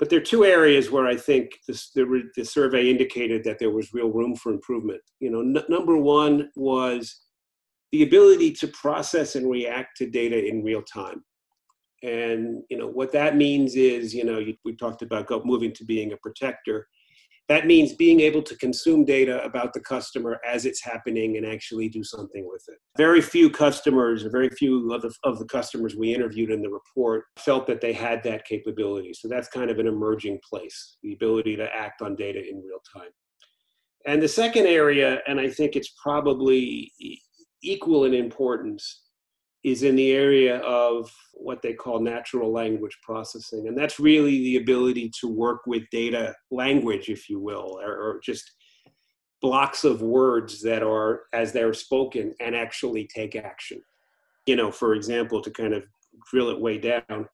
But 0.01 0.09
there 0.09 0.17
are 0.17 0.23
two 0.23 0.45
areas 0.45 0.89
where 0.89 1.05
I 1.05 1.15
think 1.15 1.51
this, 1.67 1.91
the, 1.91 2.23
the 2.35 2.43
survey 2.43 2.89
indicated 2.89 3.43
that 3.43 3.59
there 3.59 3.69
was 3.69 3.93
real 3.93 4.09
room 4.09 4.35
for 4.35 4.51
improvement. 4.51 4.99
You 5.19 5.29
know, 5.29 5.61
number 5.69 5.95
one 5.95 6.49
was 6.55 7.21
the 7.91 8.01
ability 8.01 8.53
to 8.53 8.67
process 8.69 9.35
and 9.35 9.47
react 9.47 9.97
to 9.97 10.09
data 10.09 10.43
in 10.43 10.63
real 10.63 10.81
time. 10.81 11.23
And 12.01 12.63
you 12.71 12.79
know 12.79 12.87
what 12.87 13.11
that 13.11 13.35
means 13.37 13.75
is, 13.75 14.11
you 14.11 14.25
know, 14.25 14.39
you, 14.39 14.55
we 14.65 14.75
talked 14.75 15.03
about 15.03 15.27
go, 15.27 15.43
moving 15.45 15.71
to 15.73 15.85
being 15.85 16.13
a 16.13 16.17
protector. 16.17 16.87
That 17.51 17.67
means 17.67 17.91
being 17.91 18.21
able 18.21 18.41
to 18.43 18.55
consume 18.55 19.03
data 19.03 19.43
about 19.43 19.73
the 19.73 19.81
customer 19.81 20.39
as 20.47 20.65
it's 20.65 20.81
happening 20.81 21.35
and 21.35 21.45
actually 21.45 21.89
do 21.89 22.01
something 22.01 22.47
with 22.49 22.63
it. 22.69 22.77
Very 22.95 23.19
few 23.19 23.49
customers, 23.49 24.23
or 24.23 24.29
very 24.29 24.47
few 24.47 24.89
of 24.93 25.01
the, 25.01 25.13
of 25.25 25.37
the 25.37 25.43
customers 25.43 25.93
we 25.93 26.15
interviewed 26.15 26.49
in 26.49 26.61
the 26.61 26.69
report 26.69 27.25
felt 27.37 27.67
that 27.67 27.81
they 27.81 27.91
had 27.91 28.23
that 28.23 28.45
capability. 28.45 29.13
So 29.13 29.27
that's 29.27 29.49
kind 29.49 29.69
of 29.69 29.79
an 29.79 29.87
emerging 29.87 30.39
place, 30.49 30.95
the 31.03 31.11
ability 31.11 31.57
to 31.57 31.67
act 31.75 32.01
on 32.01 32.15
data 32.15 32.39
in 32.39 32.63
real 32.65 32.79
time. 32.95 33.11
And 34.05 34.23
the 34.23 34.29
second 34.29 34.67
area, 34.67 35.19
and 35.27 35.37
I 35.37 35.49
think 35.49 35.75
it's 35.75 35.93
probably 36.01 36.89
equal 37.61 38.05
in 38.05 38.13
importance, 38.13 39.00
is 39.63 39.83
in 39.83 39.95
the 39.95 40.11
area 40.11 40.57
of 40.59 41.11
what 41.33 41.61
they 41.61 41.73
call 41.73 41.99
natural 41.99 42.51
language 42.51 42.97
processing. 43.03 43.67
And 43.67 43.77
that's 43.77 43.99
really 43.99 44.39
the 44.39 44.57
ability 44.57 45.11
to 45.19 45.27
work 45.27 45.61
with 45.67 45.83
data 45.91 46.35
language, 46.49 47.09
if 47.09 47.29
you 47.29 47.39
will, 47.39 47.79
or, 47.81 47.93
or 47.93 48.19
just 48.23 48.51
blocks 49.41 49.83
of 49.83 50.01
words 50.01 50.61
that 50.61 50.83
are 50.83 51.23
as 51.33 51.51
they're 51.51 51.73
spoken 51.73 52.33
and 52.39 52.55
actually 52.55 53.07
take 53.13 53.35
action. 53.35 53.81
You 54.47 54.55
know, 54.55 54.71
for 54.71 54.95
example, 54.95 55.41
to 55.41 55.51
kind 55.51 55.73
of 55.73 55.83
drill 56.31 56.49
it 56.49 56.59
way 56.59 56.77
down, 56.77 57.27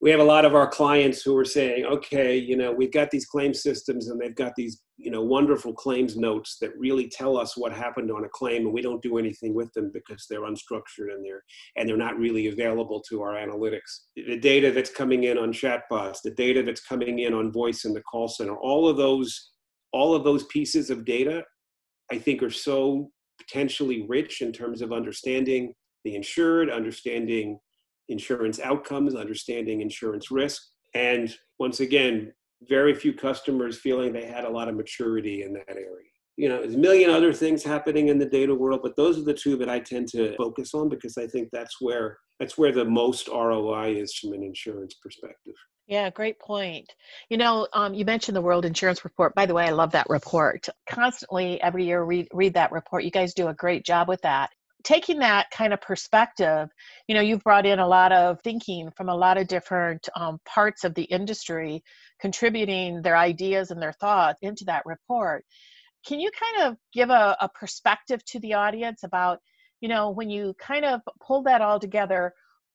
we 0.00 0.10
have 0.10 0.20
a 0.20 0.24
lot 0.24 0.44
of 0.44 0.54
our 0.54 0.68
clients 0.68 1.22
who 1.22 1.36
are 1.36 1.44
saying, 1.44 1.84
okay, 1.84 2.36
you 2.36 2.56
know, 2.56 2.70
we've 2.70 2.92
got 2.92 3.10
these 3.10 3.26
claim 3.26 3.52
systems 3.52 4.08
and 4.08 4.20
they've 4.20 4.34
got 4.34 4.54
these, 4.54 4.80
you 4.96 5.10
know, 5.10 5.22
wonderful 5.22 5.72
claims 5.72 6.16
notes 6.16 6.56
that 6.60 6.70
really 6.78 7.08
tell 7.08 7.36
us 7.36 7.56
what 7.56 7.72
happened 7.72 8.10
on 8.12 8.24
a 8.24 8.28
claim 8.28 8.64
and 8.64 8.72
we 8.72 8.80
don't 8.80 9.02
do 9.02 9.18
anything 9.18 9.54
with 9.54 9.72
them 9.72 9.90
because 9.92 10.26
they're 10.30 10.42
unstructured 10.42 11.12
and 11.12 11.24
they're 11.24 11.42
and 11.76 11.88
they're 11.88 11.96
not 11.96 12.16
really 12.16 12.46
available 12.46 13.02
to 13.08 13.22
our 13.22 13.34
analytics. 13.34 14.02
The 14.14 14.38
data 14.38 14.70
that's 14.70 14.90
coming 14.90 15.24
in 15.24 15.36
on 15.36 15.52
chatbots, 15.52 16.18
the 16.22 16.34
data 16.36 16.62
that's 16.62 16.84
coming 16.84 17.18
in 17.20 17.34
on 17.34 17.52
voice 17.52 17.84
in 17.84 17.92
the 17.92 18.02
call 18.02 18.28
center, 18.28 18.56
all 18.56 18.88
of 18.88 18.96
those 18.96 19.50
all 19.92 20.14
of 20.14 20.22
those 20.22 20.44
pieces 20.44 20.90
of 20.90 21.04
data 21.04 21.42
I 22.12 22.18
think 22.18 22.42
are 22.42 22.50
so 22.50 23.10
potentially 23.38 24.06
rich 24.08 24.42
in 24.42 24.52
terms 24.52 24.80
of 24.80 24.92
understanding 24.92 25.74
the 26.04 26.14
insured, 26.14 26.70
understanding 26.70 27.58
insurance 28.08 28.60
outcomes, 28.60 29.14
understanding 29.14 29.80
insurance 29.80 30.30
risk. 30.30 30.62
And 30.94 31.34
once 31.58 31.80
again, 31.80 32.32
very 32.68 32.94
few 32.94 33.12
customers 33.12 33.78
feeling 33.78 34.12
they 34.12 34.26
had 34.26 34.44
a 34.44 34.50
lot 34.50 34.68
of 34.68 34.76
maturity 34.76 35.42
in 35.42 35.52
that 35.54 35.70
area. 35.70 36.06
You 36.36 36.48
know, 36.48 36.60
there's 36.60 36.74
a 36.74 36.78
million 36.78 37.10
other 37.10 37.32
things 37.32 37.64
happening 37.64 38.08
in 38.08 38.18
the 38.18 38.26
data 38.26 38.54
world, 38.54 38.80
but 38.82 38.96
those 38.96 39.18
are 39.18 39.24
the 39.24 39.34
two 39.34 39.56
that 39.56 39.68
I 39.68 39.80
tend 39.80 40.08
to 40.08 40.36
focus 40.36 40.72
on 40.72 40.88
because 40.88 41.18
I 41.18 41.26
think 41.26 41.48
that's 41.52 41.80
where 41.80 42.18
that's 42.38 42.56
where 42.56 42.70
the 42.70 42.84
most 42.84 43.26
ROI 43.26 43.96
is 43.96 44.14
from 44.14 44.32
an 44.32 44.44
insurance 44.44 44.94
perspective. 44.94 45.54
Yeah, 45.88 46.10
great 46.10 46.38
point. 46.38 46.94
You 47.28 47.38
know, 47.38 47.66
um, 47.72 47.94
you 47.94 48.04
mentioned 48.04 48.36
the 48.36 48.42
World 48.42 48.64
Insurance 48.64 49.04
Report. 49.04 49.34
By 49.34 49.46
the 49.46 49.54
way, 49.54 49.64
I 49.64 49.70
love 49.70 49.90
that 49.92 50.06
report. 50.08 50.68
Constantly, 50.88 51.60
every 51.60 51.86
year, 51.86 52.04
read 52.04 52.28
read 52.32 52.54
that 52.54 52.70
report. 52.70 53.02
You 53.02 53.10
guys 53.10 53.34
do 53.34 53.48
a 53.48 53.54
great 53.54 53.84
job 53.84 54.06
with 54.06 54.22
that 54.22 54.50
taking 54.84 55.18
that 55.18 55.50
kind 55.50 55.72
of 55.72 55.80
perspective, 55.80 56.68
you 57.08 57.14
know, 57.14 57.20
you've 57.20 57.42
brought 57.42 57.66
in 57.66 57.78
a 57.78 57.86
lot 57.86 58.12
of 58.12 58.40
thinking 58.42 58.90
from 58.96 59.08
a 59.08 59.14
lot 59.14 59.36
of 59.36 59.48
different 59.48 60.08
um, 60.14 60.38
parts 60.44 60.84
of 60.84 60.94
the 60.94 61.04
industry, 61.04 61.82
contributing 62.20 63.02
their 63.02 63.16
ideas 63.16 63.70
and 63.70 63.82
their 63.82 63.92
thoughts 63.94 64.38
into 64.42 64.64
that 64.64 64.86
report. 64.86 65.44
Can 66.06 66.20
you 66.20 66.30
kind 66.30 66.68
of 66.68 66.76
give 66.92 67.10
a, 67.10 67.36
a 67.40 67.48
perspective 67.48 68.24
to 68.26 68.40
the 68.40 68.54
audience 68.54 69.02
about, 69.02 69.40
you 69.80 69.88
know, 69.88 70.10
when 70.10 70.30
you 70.30 70.54
kind 70.58 70.84
of 70.84 71.00
pull 71.20 71.42
that 71.42 71.60
all 71.60 71.80
together, 71.80 72.32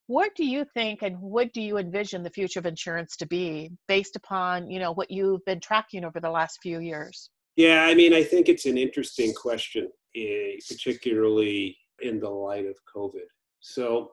what 0.07 0.35
do 0.35 0.45
you 0.45 0.65
think 0.73 1.01
and 1.01 1.17
what 1.19 1.53
do 1.53 1.61
you 1.61 1.77
envision 1.77 2.23
the 2.23 2.29
future 2.29 2.59
of 2.59 2.65
insurance 2.65 3.15
to 3.17 3.25
be 3.25 3.71
based 3.87 4.17
upon, 4.17 4.69
you 4.69 4.79
know, 4.79 4.93
what 4.93 5.09
you've 5.09 5.43
been 5.45 5.61
tracking 5.61 6.03
over 6.03 6.19
the 6.19 6.29
last 6.29 6.59
few 6.61 6.79
years? 6.79 7.29
Yeah, 7.55 7.85
I 7.85 7.93
mean, 7.95 8.13
I 8.13 8.23
think 8.23 8.49
it's 8.49 8.65
an 8.65 8.77
interesting 8.77 9.33
question, 9.33 9.89
eh, 10.15 10.57
particularly 10.67 11.77
in 12.03 12.19
the 12.19 12.29
light 12.29 12.65
of 12.65 12.75
COVID. 12.95 13.27
So, 13.59 14.11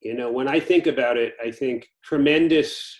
you 0.00 0.14
know, 0.14 0.30
when 0.30 0.48
I 0.48 0.60
think 0.60 0.86
about 0.86 1.16
it, 1.16 1.34
I 1.44 1.50
think 1.50 1.88
tremendous 2.02 2.96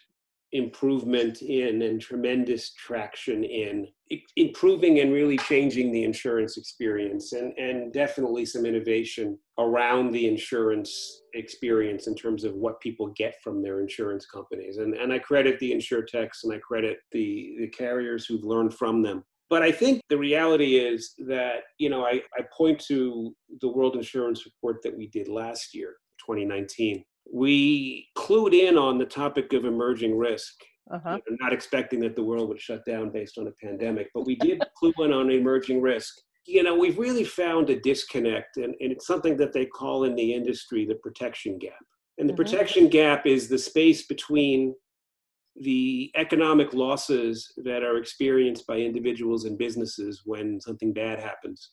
improvement 0.52 1.42
in 1.42 1.82
and 1.82 2.00
tremendous 2.00 2.72
traction 2.74 3.42
in 3.42 3.88
improving 4.36 5.00
and 5.00 5.12
really 5.12 5.36
changing 5.38 5.90
the 5.90 6.04
insurance 6.04 6.56
experience 6.56 7.32
and, 7.32 7.52
and 7.58 7.92
definitely 7.92 8.46
some 8.46 8.64
innovation 8.64 9.36
around 9.58 10.12
the 10.12 10.28
insurance 10.28 11.22
experience 11.32 12.06
in 12.06 12.14
terms 12.14 12.44
of 12.44 12.54
what 12.54 12.80
people 12.80 13.12
get 13.16 13.34
from 13.42 13.62
their 13.62 13.80
insurance 13.80 14.26
companies. 14.26 14.76
And, 14.76 14.94
and 14.94 15.12
I 15.12 15.18
credit 15.18 15.58
the 15.58 15.72
insurtechs 15.72 16.44
and 16.44 16.52
I 16.52 16.58
credit 16.58 16.98
the, 17.10 17.56
the 17.58 17.68
carriers 17.68 18.24
who've 18.24 18.44
learned 18.44 18.74
from 18.74 19.02
them. 19.02 19.24
But 19.54 19.62
I 19.62 19.70
think 19.70 20.00
the 20.08 20.18
reality 20.18 20.78
is 20.78 21.14
that, 21.28 21.58
you 21.78 21.88
know, 21.88 22.04
I, 22.04 22.20
I 22.36 22.42
point 22.52 22.80
to 22.88 23.32
the 23.60 23.68
World 23.68 23.94
Insurance 23.94 24.44
Report 24.44 24.82
that 24.82 24.98
we 24.98 25.06
did 25.06 25.28
last 25.28 25.76
year, 25.76 25.94
2019. 26.26 27.04
We 27.32 28.08
clued 28.18 28.52
in 28.52 28.76
on 28.76 28.98
the 28.98 29.04
topic 29.04 29.52
of 29.52 29.64
emerging 29.64 30.18
risk 30.18 30.54
uh-huh. 30.90 31.18
You 31.26 31.32
know, 31.32 31.36
not 31.40 31.52
expecting 31.52 32.00
that 32.00 32.16
the 32.16 32.24
world 32.24 32.48
would 32.48 32.60
shut 32.60 32.84
down 32.84 33.10
based 33.10 33.38
on 33.38 33.46
a 33.46 33.64
pandemic, 33.64 34.08
but 34.12 34.26
we 34.26 34.34
did 34.34 34.60
clue 34.76 34.92
in 34.98 35.12
on 35.12 35.30
emerging 35.30 35.80
risk. 35.80 36.12
You 36.46 36.64
know, 36.64 36.74
we've 36.74 36.98
really 36.98 37.24
found 37.24 37.70
a 37.70 37.80
disconnect, 37.80 38.56
and, 38.58 38.74
and 38.80 38.92
it's 38.92 39.06
something 39.06 39.36
that 39.38 39.52
they 39.52 39.66
call 39.66 40.04
in 40.04 40.16
the 40.16 40.34
industry 40.34 40.84
the 40.84 40.96
protection 40.96 41.58
gap. 41.58 41.72
And 42.18 42.28
the 42.28 42.34
mm-hmm. 42.34 42.42
protection 42.42 42.88
gap 42.88 43.24
is 43.24 43.48
the 43.48 43.58
space 43.58 44.06
between 44.06 44.74
the 45.56 46.10
economic 46.16 46.74
losses 46.74 47.52
that 47.58 47.82
are 47.82 47.96
experienced 47.96 48.66
by 48.66 48.78
individuals 48.78 49.44
and 49.44 49.56
businesses 49.56 50.22
when 50.24 50.60
something 50.60 50.92
bad 50.92 51.20
happens 51.20 51.70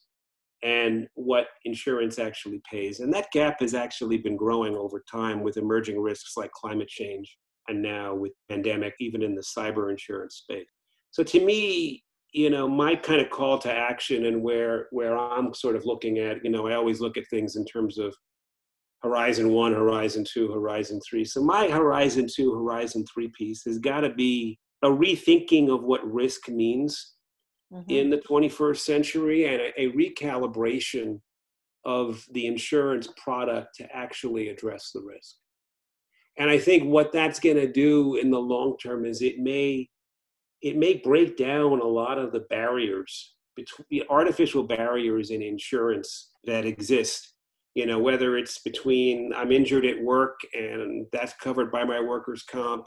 and 0.62 1.08
what 1.14 1.46
insurance 1.64 2.18
actually 2.18 2.62
pays. 2.70 3.00
And 3.00 3.12
that 3.12 3.32
gap 3.32 3.60
has 3.60 3.74
actually 3.74 4.18
been 4.18 4.36
growing 4.36 4.76
over 4.76 5.02
time 5.10 5.42
with 5.42 5.56
emerging 5.56 6.00
risks 6.00 6.36
like 6.36 6.52
climate 6.52 6.88
change 6.88 7.36
and 7.68 7.82
now 7.82 8.14
with 8.14 8.32
pandemic, 8.48 8.94
even 9.00 9.22
in 9.22 9.34
the 9.34 9.42
cyber 9.42 9.90
insurance 9.90 10.36
space. 10.36 10.66
So 11.10 11.24
to 11.24 11.44
me, 11.44 12.04
you 12.32 12.48
know, 12.48 12.68
my 12.68 12.94
kind 12.94 13.20
of 13.20 13.30
call 13.30 13.58
to 13.58 13.72
action 13.72 14.26
and 14.26 14.42
where 14.42 14.86
where 14.90 15.18
I'm 15.18 15.52
sort 15.52 15.76
of 15.76 15.84
looking 15.84 16.18
at, 16.18 16.42
you 16.44 16.50
know, 16.50 16.66
I 16.66 16.74
always 16.74 17.00
look 17.00 17.16
at 17.16 17.28
things 17.28 17.56
in 17.56 17.64
terms 17.66 17.98
of 17.98 18.14
horizon 19.02 19.50
one, 19.50 19.72
horizon 19.72 20.24
two, 20.24 20.50
horizon 20.52 21.00
three. 21.08 21.24
So 21.24 21.42
my 21.42 21.68
horizon 21.68 22.26
two, 22.32 22.54
horizon 22.54 23.04
three 23.12 23.28
piece 23.36 23.64
has 23.64 23.78
got 23.78 24.00
to 24.00 24.10
be 24.10 24.58
a 24.82 24.88
rethinking 24.88 25.72
of 25.72 25.82
what 25.82 26.04
risk 26.04 26.48
means 26.48 27.14
mm-hmm. 27.72 27.90
in 27.90 28.10
the 28.10 28.18
21st 28.18 28.78
century 28.78 29.46
and 29.46 29.60
a, 29.60 29.82
a 29.82 29.92
recalibration 29.92 31.20
of 31.84 32.24
the 32.32 32.46
insurance 32.46 33.08
product 33.22 33.74
to 33.76 33.96
actually 33.96 34.48
address 34.48 34.90
the 34.94 35.00
risk. 35.00 35.36
And 36.38 36.48
I 36.48 36.58
think 36.58 36.84
what 36.84 37.12
that's 37.12 37.40
going 37.40 37.56
to 37.56 37.70
do 37.70 38.16
in 38.16 38.30
the 38.30 38.40
long 38.40 38.76
term 38.78 39.04
is 39.04 39.20
it 39.20 39.38
may 39.38 39.88
it 40.62 40.76
may 40.76 40.94
break 40.94 41.36
down 41.36 41.80
a 41.80 41.86
lot 41.86 42.18
of 42.18 42.32
the 42.32 42.40
barriers 42.48 43.34
between 43.56 44.02
artificial 44.08 44.62
barriers 44.62 45.30
in 45.30 45.42
insurance 45.42 46.30
that 46.44 46.64
exist. 46.64 47.31
You 47.74 47.86
know, 47.86 47.98
whether 47.98 48.36
it's 48.36 48.58
between 48.58 49.32
I'm 49.34 49.50
injured 49.50 49.86
at 49.86 50.02
work 50.02 50.38
and 50.52 51.06
that's 51.12 51.32
covered 51.34 51.72
by 51.72 51.84
my 51.84 52.00
workers' 52.00 52.42
comp, 52.42 52.84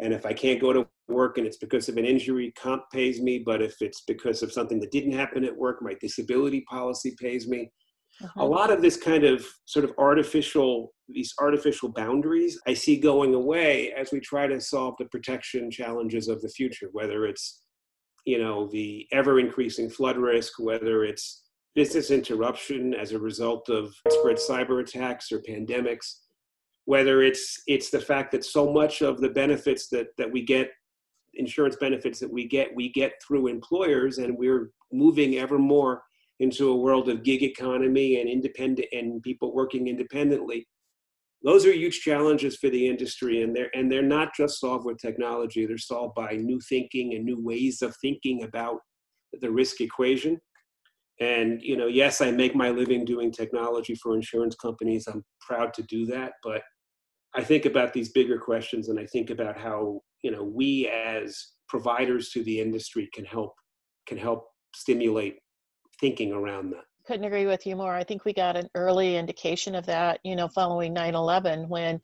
and 0.00 0.12
if 0.12 0.26
I 0.26 0.32
can't 0.32 0.60
go 0.60 0.72
to 0.72 0.86
work 1.08 1.38
and 1.38 1.46
it's 1.46 1.58
because 1.58 1.88
of 1.88 1.96
an 1.96 2.04
injury, 2.04 2.52
comp 2.60 2.82
pays 2.92 3.20
me. 3.20 3.38
But 3.38 3.62
if 3.62 3.76
it's 3.80 4.02
because 4.06 4.42
of 4.42 4.52
something 4.52 4.80
that 4.80 4.92
didn't 4.92 5.12
happen 5.12 5.44
at 5.44 5.56
work, 5.56 5.78
my 5.82 5.94
disability 6.00 6.62
policy 6.68 7.14
pays 7.20 7.48
me. 7.48 7.70
Uh-huh. 8.22 8.42
A 8.42 8.46
lot 8.46 8.72
of 8.72 8.82
this 8.82 8.96
kind 8.96 9.24
of 9.24 9.46
sort 9.64 9.84
of 9.84 9.92
artificial, 9.98 10.92
these 11.08 11.32
artificial 11.40 11.88
boundaries, 11.88 12.58
I 12.66 12.74
see 12.74 12.98
going 12.98 13.34
away 13.34 13.92
as 13.92 14.10
we 14.10 14.18
try 14.18 14.48
to 14.48 14.60
solve 14.60 14.94
the 14.98 15.04
protection 15.06 15.70
challenges 15.70 16.26
of 16.26 16.42
the 16.42 16.48
future, 16.48 16.88
whether 16.92 17.26
it's, 17.26 17.62
you 18.24 18.38
know, 18.38 18.68
the 18.72 19.06
ever 19.12 19.38
increasing 19.38 19.88
flood 19.88 20.16
risk, 20.16 20.54
whether 20.58 21.04
it's 21.04 21.44
business 21.78 22.10
interruption 22.10 22.92
as 22.92 23.12
a 23.12 23.18
result 23.20 23.68
of 23.68 23.94
spread 24.10 24.36
cyber 24.36 24.80
attacks 24.80 25.30
or 25.30 25.38
pandemics, 25.38 26.06
whether 26.86 27.22
it's 27.22 27.62
it's 27.68 27.88
the 27.88 28.00
fact 28.00 28.32
that 28.32 28.44
so 28.44 28.72
much 28.72 29.00
of 29.00 29.20
the 29.20 29.28
benefits 29.28 29.88
that 29.88 30.08
that 30.18 30.28
we 30.28 30.42
get 30.44 30.72
insurance 31.34 31.76
benefits 31.76 32.18
that 32.18 32.32
we 32.32 32.48
get 32.48 32.74
we 32.74 32.88
get 32.88 33.12
through 33.24 33.46
employers 33.46 34.18
and 34.18 34.36
we're 34.36 34.72
moving 34.92 35.36
ever 35.36 35.56
more 35.56 36.02
into 36.40 36.70
a 36.70 36.76
world 36.76 37.08
of 37.08 37.22
gig 37.22 37.44
economy 37.44 38.20
and 38.20 38.28
independent 38.28 38.88
and 38.90 39.22
people 39.22 39.54
working 39.54 39.86
independently. 39.86 40.66
Those 41.44 41.64
are 41.64 41.72
huge 41.72 42.00
challenges 42.00 42.56
for 42.56 42.70
the 42.70 42.88
industry 42.88 43.42
and 43.42 43.54
they're 43.54 43.70
and 43.72 43.86
they're 43.88 44.02
not 44.18 44.34
just 44.34 44.58
solved 44.58 44.84
with 44.84 44.98
technology 44.98 45.64
they're 45.64 45.78
solved 45.78 46.16
by 46.16 46.32
new 46.32 46.58
thinking 46.68 47.14
and 47.14 47.24
new 47.24 47.40
ways 47.40 47.82
of 47.82 47.94
thinking 48.02 48.42
about 48.42 48.78
the 49.40 49.52
risk 49.60 49.80
equation 49.80 50.40
and 51.20 51.60
you 51.62 51.76
know 51.76 51.86
yes 51.86 52.20
i 52.20 52.30
make 52.30 52.54
my 52.54 52.70
living 52.70 53.04
doing 53.04 53.30
technology 53.30 53.94
for 53.96 54.14
insurance 54.14 54.54
companies 54.54 55.06
i'm 55.06 55.24
proud 55.40 55.74
to 55.74 55.82
do 55.84 56.06
that 56.06 56.32
but 56.42 56.62
i 57.34 57.42
think 57.42 57.64
about 57.64 57.92
these 57.92 58.12
bigger 58.12 58.38
questions 58.38 58.88
and 58.88 58.98
i 58.98 59.06
think 59.06 59.30
about 59.30 59.58
how 59.58 60.00
you 60.22 60.30
know 60.30 60.44
we 60.44 60.88
as 60.88 61.52
providers 61.68 62.30
to 62.30 62.42
the 62.44 62.60
industry 62.60 63.08
can 63.12 63.24
help 63.24 63.54
can 64.06 64.18
help 64.18 64.46
stimulate 64.74 65.36
thinking 66.00 66.32
around 66.32 66.70
that. 66.70 66.84
Couldn't 67.06 67.24
agree 67.24 67.46
with 67.46 67.66
you 67.66 67.76
more. 67.76 67.94
I 67.94 68.04
think 68.04 68.24
we 68.24 68.32
got 68.32 68.56
an 68.56 68.68
early 68.74 69.16
indication 69.16 69.74
of 69.74 69.86
that, 69.86 70.20
you 70.24 70.36
know, 70.36 70.48
following 70.48 70.92
9 70.92 71.14
11 71.14 71.68
when 71.68 72.00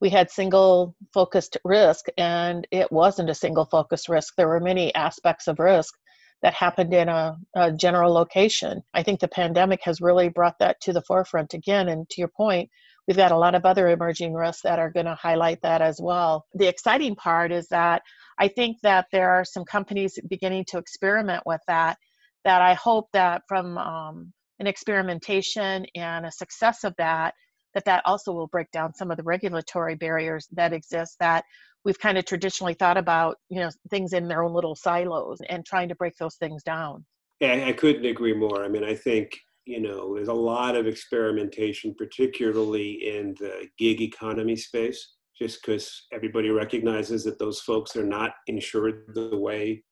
we 0.00 0.08
had 0.08 0.30
single 0.30 0.94
focused 1.12 1.56
risk 1.64 2.06
and 2.18 2.66
it 2.70 2.90
wasn't 2.92 3.30
a 3.30 3.34
single 3.34 3.64
focused 3.64 4.08
risk. 4.08 4.34
There 4.36 4.48
were 4.48 4.60
many 4.60 4.94
aspects 4.94 5.48
of 5.48 5.58
risk 5.58 5.94
that 6.42 6.54
happened 6.54 6.94
in 6.94 7.08
a, 7.08 7.36
a, 7.56 7.72
general 7.72 8.12
location. 8.12 8.82
I 8.94 9.02
think 9.02 9.20
the 9.20 9.28
pandemic 9.28 9.80
has 9.84 10.00
really 10.00 10.28
brought 10.28 10.58
that 10.60 10.80
to 10.82 10.92
the 10.92 11.02
forefront 11.02 11.54
again. 11.54 11.88
And 11.88 12.08
to 12.10 12.20
your 12.20 12.28
point, 12.28 12.70
we've 13.06 13.16
got 13.16 13.32
a 13.32 13.38
lot 13.38 13.54
of 13.54 13.64
other 13.64 13.88
emerging 13.88 14.34
risks 14.34 14.62
that 14.62 14.78
are 14.78 14.90
going 14.90 15.06
to 15.06 15.14
highlight 15.14 15.60
that 15.62 15.82
as 15.82 16.00
well. 16.00 16.46
The 16.54 16.68
exciting 16.68 17.16
part 17.16 17.50
is 17.50 17.68
that 17.68 18.02
I 18.38 18.48
think 18.48 18.76
that 18.82 19.06
there 19.10 19.30
are 19.30 19.44
some 19.44 19.64
companies 19.64 20.18
beginning 20.28 20.66
to 20.68 20.78
experiment 20.78 21.42
with 21.44 21.60
that 21.66 21.98
that 22.44 22.62
I 22.62 22.74
hope 22.74 23.08
that 23.12 23.42
from 23.48 23.76
um, 23.76 24.32
an 24.60 24.66
experimentation 24.66 25.86
and 25.94 26.24
a 26.24 26.32
success 26.32 26.84
of 26.84 26.94
that, 26.98 27.34
that 27.74 27.84
that 27.84 28.02
also 28.06 28.32
will 28.32 28.46
break 28.46 28.70
down 28.70 28.94
some 28.94 29.10
of 29.10 29.16
the 29.16 29.22
regulatory 29.22 29.94
barriers 29.94 30.48
that 30.52 30.72
exist 30.72 31.16
that 31.20 31.44
we've 31.84 31.98
kind 31.98 32.18
of 32.18 32.24
traditionally 32.24 32.74
thought 32.74 32.96
about, 32.96 33.36
you 33.48 33.60
know, 33.60 33.70
things 33.90 34.12
in 34.12 34.28
their 34.28 34.42
own 34.42 34.52
little 34.52 34.74
silos 34.74 35.38
and 35.48 35.64
trying 35.64 35.88
to 35.88 35.94
break 35.94 36.16
those 36.16 36.36
things 36.36 36.62
down. 36.62 37.04
Yeah, 37.40 37.64
I 37.66 37.72
couldn't 37.72 38.04
agree 38.04 38.34
more. 38.34 38.64
I 38.64 38.68
mean, 38.68 38.84
I 38.84 38.94
think 38.94 39.38
you 39.64 39.80
know 39.80 40.14
there's 40.14 40.28
a 40.28 40.34
lot 40.34 40.76
of 40.76 40.86
experimentation, 40.86 41.94
particularly 41.96 42.92
in 43.06 43.34
the 43.38 43.68
gig 43.78 44.00
economy 44.00 44.56
space, 44.56 45.14
just 45.38 45.62
because 45.62 46.06
everybody 46.12 46.50
recognizes 46.50 47.22
that 47.24 47.38
those 47.38 47.60
folks 47.60 47.94
are 47.94 48.04
not 48.04 48.32
insured 48.48 49.04
the 49.14 49.36
way 49.36 49.84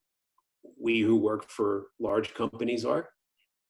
we 0.81 1.01
who 1.01 1.17
work 1.17 1.49
for 1.51 1.87
large 2.01 2.35
companies 2.35 2.85
are. 2.85 3.09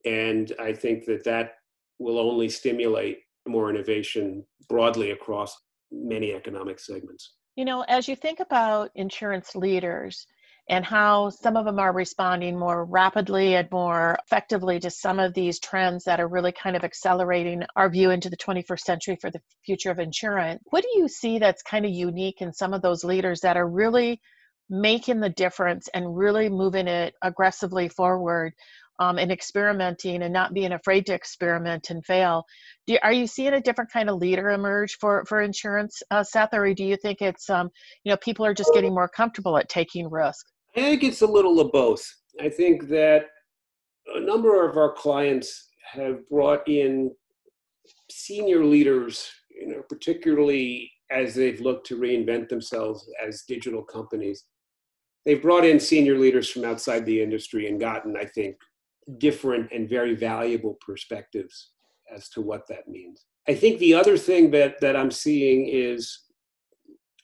And 0.06 0.52
I 0.58 0.72
think 0.72 1.04
that 1.06 1.24
that 1.24 1.52
will 1.98 2.18
only 2.18 2.48
stimulate 2.48 3.18
more 3.46 3.70
innovation 3.70 4.44
broadly 4.68 5.10
across 5.10 5.56
many 5.90 6.32
economic 6.32 6.78
segments. 6.78 7.34
You 7.56 7.64
know, 7.64 7.84
as 7.88 8.08
you 8.08 8.16
think 8.16 8.40
about 8.40 8.90
insurance 8.94 9.54
leaders 9.54 10.26
and 10.68 10.84
how 10.84 11.30
some 11.30 11.56
of 11.56 11.64
them 11.64 11.78
are 11.78 11.92
responding 11.92 12.58
more 12.58 12.84
rapidly 12.84 13.54
and 13.54 13.68
more 13.70 14.18
effectively 14.26 14.80
to 14.80 14.90
some 14.90 15.20
of 15.20 15.32
these 15.32 15.60
trends 15.60 16.04
that 16.04 16.20
are 16.20 16.28
really 16.28 16.52
kind 16.52 16.74
of 16.74 16.82
accelerating 16.82 17.62
our 17.76 17.88
view 17.88 18.10
into 18.10 18.28
the 18.28 18.36
21st 18.36 18.80
century 18.80 19.16
for 19.20 19.30
the 19.30 19.40
future 19.64 19.90
of 19.90 20.00
insurance, 20.00 20.60
what 20.70 20.82
do 20.82 20.98
you 20.98 21.08
see 21.08 21.38
that's 21.38 21.62
kind 21.62 21.84
of 21.84 21.92
unique 21.92 22.40
in 22.40 22.52
some 22.52 22.74
of 22.74 22.82
those 22.82 23.04
leaders 23.04 23.40
that 23.40 23.56
are 23.56 23.68
really 23.68 24.20
making 24.68 25.20
the 25.20 25.30
difference 25.30 25.88
and 25.94 26.16
really 26.16 26.48
moving 26.48 26.88
it 26.88 27.14
aggressively 27.22 27.88
forward 27.88 28.52
um, 28.98 29.18
and 29.18 29.30
experimenting 29.30 30.22
and 30.22 30.32
not 30.32 30.54
being 30.54 30.72
afraid 30.72 31.06
to 31.06 31.14
experiment 31.14 31.90
and 31.90 32.04
fail. 32.04 32.44
You, 32.86 32.98
are 33.02 33.12
you 33.12 33.26
seeing 33.26 33.54
a 33.54 33.60
different 33.60 33.90
kind 33.90 34.08
of 34.08 34.16
leader 34.16 34.50
emerge 34.50 34.96
for, 35.00 35.24
for 35.28 35.42
insurance, 35.42 36.02
uh, 36.10 36.22
Seth, 36.22 36.50
or 36.52 36.72
do 36.74 36.84
you 36.84 36.96
think 36.96 37.20
it's, 37.20 37.50
um, 37.50 37.70
you 38.04 38.10
know, 38.10 38.16
people 38.18 38.46
are 38.46 38.54
just 38.54 38.72
getting 38.74 38.94
more 38.94 39.08
comfortable 39.08 39.56
at 39.58 39.68
taking 39.68 40.10
risk? 40.10 40.46
I 40.76 40.80
think 40.80 41.04
it's 41.04 41.22
a 41.22 41.26
little 41.26 41.60
of 41.60 41.72
both. 41.72 42.04
I 42.40 42.48
think 42.48 42.88
that 42.88 43.26
a 44.14 44.20
number 44.20 44.68
of 44.68 44.76
our 44.76 44.92
clients 44.92 45.68
have 45.92 46.28
brought 46.28 46.68
in 46.68 47.12
senior 48.10 48.64
leaders, 48.64 49.30
you 49.50 49.68
know, 49.68 49.82
particularly 49.88 50.90
as 51.10 51.34
they've 51.34 51.60
looked 51.60 51.86
to 51.86 51.98
reinvent 51.98 52.48
themselves 52.48 53.08
as 53.24 53.44
digital 53.46 53.82
companies 53.82 54.44
they've 55.26 55.42
brought 55.42 55.66
in 55.66 55.78
senior 55.78 56.16
leaders 56.16 56.48
from 56.48 56.64
outside 56.64 57.04
the 57.04 57.20
industry 57.20 57.68
and 57.68 57.80
gotten, 57.80 58.16
I 58.16 58.24
think, 58.24 58.56
different 59.18 59.70
and 59.72 59.88
very 59.88 60.14
valuable 60.14 60.76
perspectives 60.84 61.70
as 62.14 62.28
to 62.30 62.40
what 62.40 62.66
that 62.68 62.88
means. 62.88 63.26
I 63.48 63.54
think 63.54 63.78
the 63.78 63.94
other 63.94 64.16
thing 64.16 64.50
that, 64.52 64.80
that 64.80 64.96
I'm 64.96 65.10
seeing 65.10 65.68
is 65.68 66.24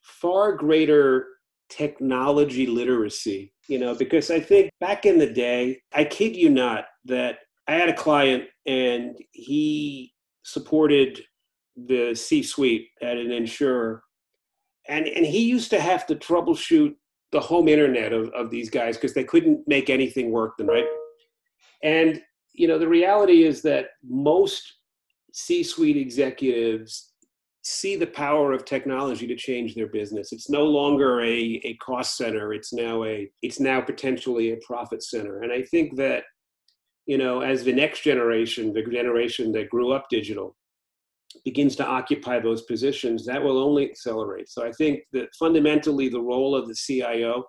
far 0.03 0.53
greater 0.53 1.27
technology 1.68 2.66
literacy, 2.66 3.53
you 3.68 3.79
know, 3.79 3.95
because 3.95 4.31
I 4.31 4.38
think 4.38 4.71
back 4.81 5.07
in 5.07 5.18
the 5.18 5.31
day, 5.31 5.81
I 5.92 6.05
kid 6.05 6.37
you 6.37 6.51
not, 6.51 6.85
that 7.07 7.38
I 7.66 7.73
had 7.73 7.88
a 7.88 7.95
client 7.95 8.45
and 8.66 9.16
he 9.33 10.12
supported 10.42 11.23
the 11.77 12.14
C 12.14 12.42
suite 12.42 12.88
at 13.01 13.16
an 13.16 13.33
insurer. 13.33 14.03
And, 14.88 15.07
and 15.07 15.25
he 15.25 15.45
used 15.45 15.71
to 15.71 15.81
have 15.81 16.07
to 16.07 16.16
troubleshoot 16.16 16.95
the 17.31 17.40
home 17.40 17.68
internet 17.68 18.12
of, 18.12 18.29
of 18.31 18.51
these 18.51 18.68
guys 18.68 18.97
because 18.97 19.14
they 19.14 19.25
couldn't 19.25 19.66
make 19.66 19.88
anything 19.88 20.31
work 20.31 20.55
then, 20.59 20.66
right? 20.66 20.85
And, 21.83 22.23
you 22.53 22.68
know, 22.68 22.79
the 22.79 22.88
reality 22.88 23.45
is 23.45 23.62
that 23.62 23.87
most 24.03 24.75
C 25.33 25.62
suite 25.62 25.97
executives 25.97 27.12
see 27.62 27.97
the 27.97 28.07
power 28.07 28.53
of 28.53 28.64
technology 28.64 29.27
to 29.27 29.37
change 29.37 29.75
their 29.75 29.87
business. 29.87 30.33
It's 30.33 30.51
no 30.51 30.64
longer 30.64 31.21
a, 31.21 31.61
a 31.64 31.75
cost 31.77 32.16
center. 32.16 32.53
It's 32.53 32.73
now 32.73 33.05
a 33.05 33.31
it's 33.40 33.61
now 33.61 33.81
potentially 33.81 34.53
a 34.53 34.61
profit 34.66 35.03
center. 35.03 35.42
And 35.42 35.53
I 35.53 35.62
think 35.62 35.97
that, 35.97 36.25
you 37.07 37.18
know, 37.18 37.40
as 37.40 37.62
the 37.62 37.73
next 37.73 38.03
generation, 38.03 38.73
the 38.73 38.83
generation 38.83 39.53
that 39.53 39.71
grew 39.71 39.92
up 39.92 40.07
digital, 40.11 40.57
begins 41.45 41.77
to 41.77 41.87
occupy 41.87 42.40
those 42.40 42.62
positions, 42.62 43.25
that 43.27 43.42
will 43.42 43.59
only 43.59 43.88
accelerate. 43.88 44.49
So 44.49 44.66
I 44.66 44.73
think 44.73 45.01
that 45.12 45.29
fundamentally 45.38 46.09
the 46.09 46.21
role 46.21 46.55
of 46.55 46.68
the 46.68 46.75
CIO 46.75 47.45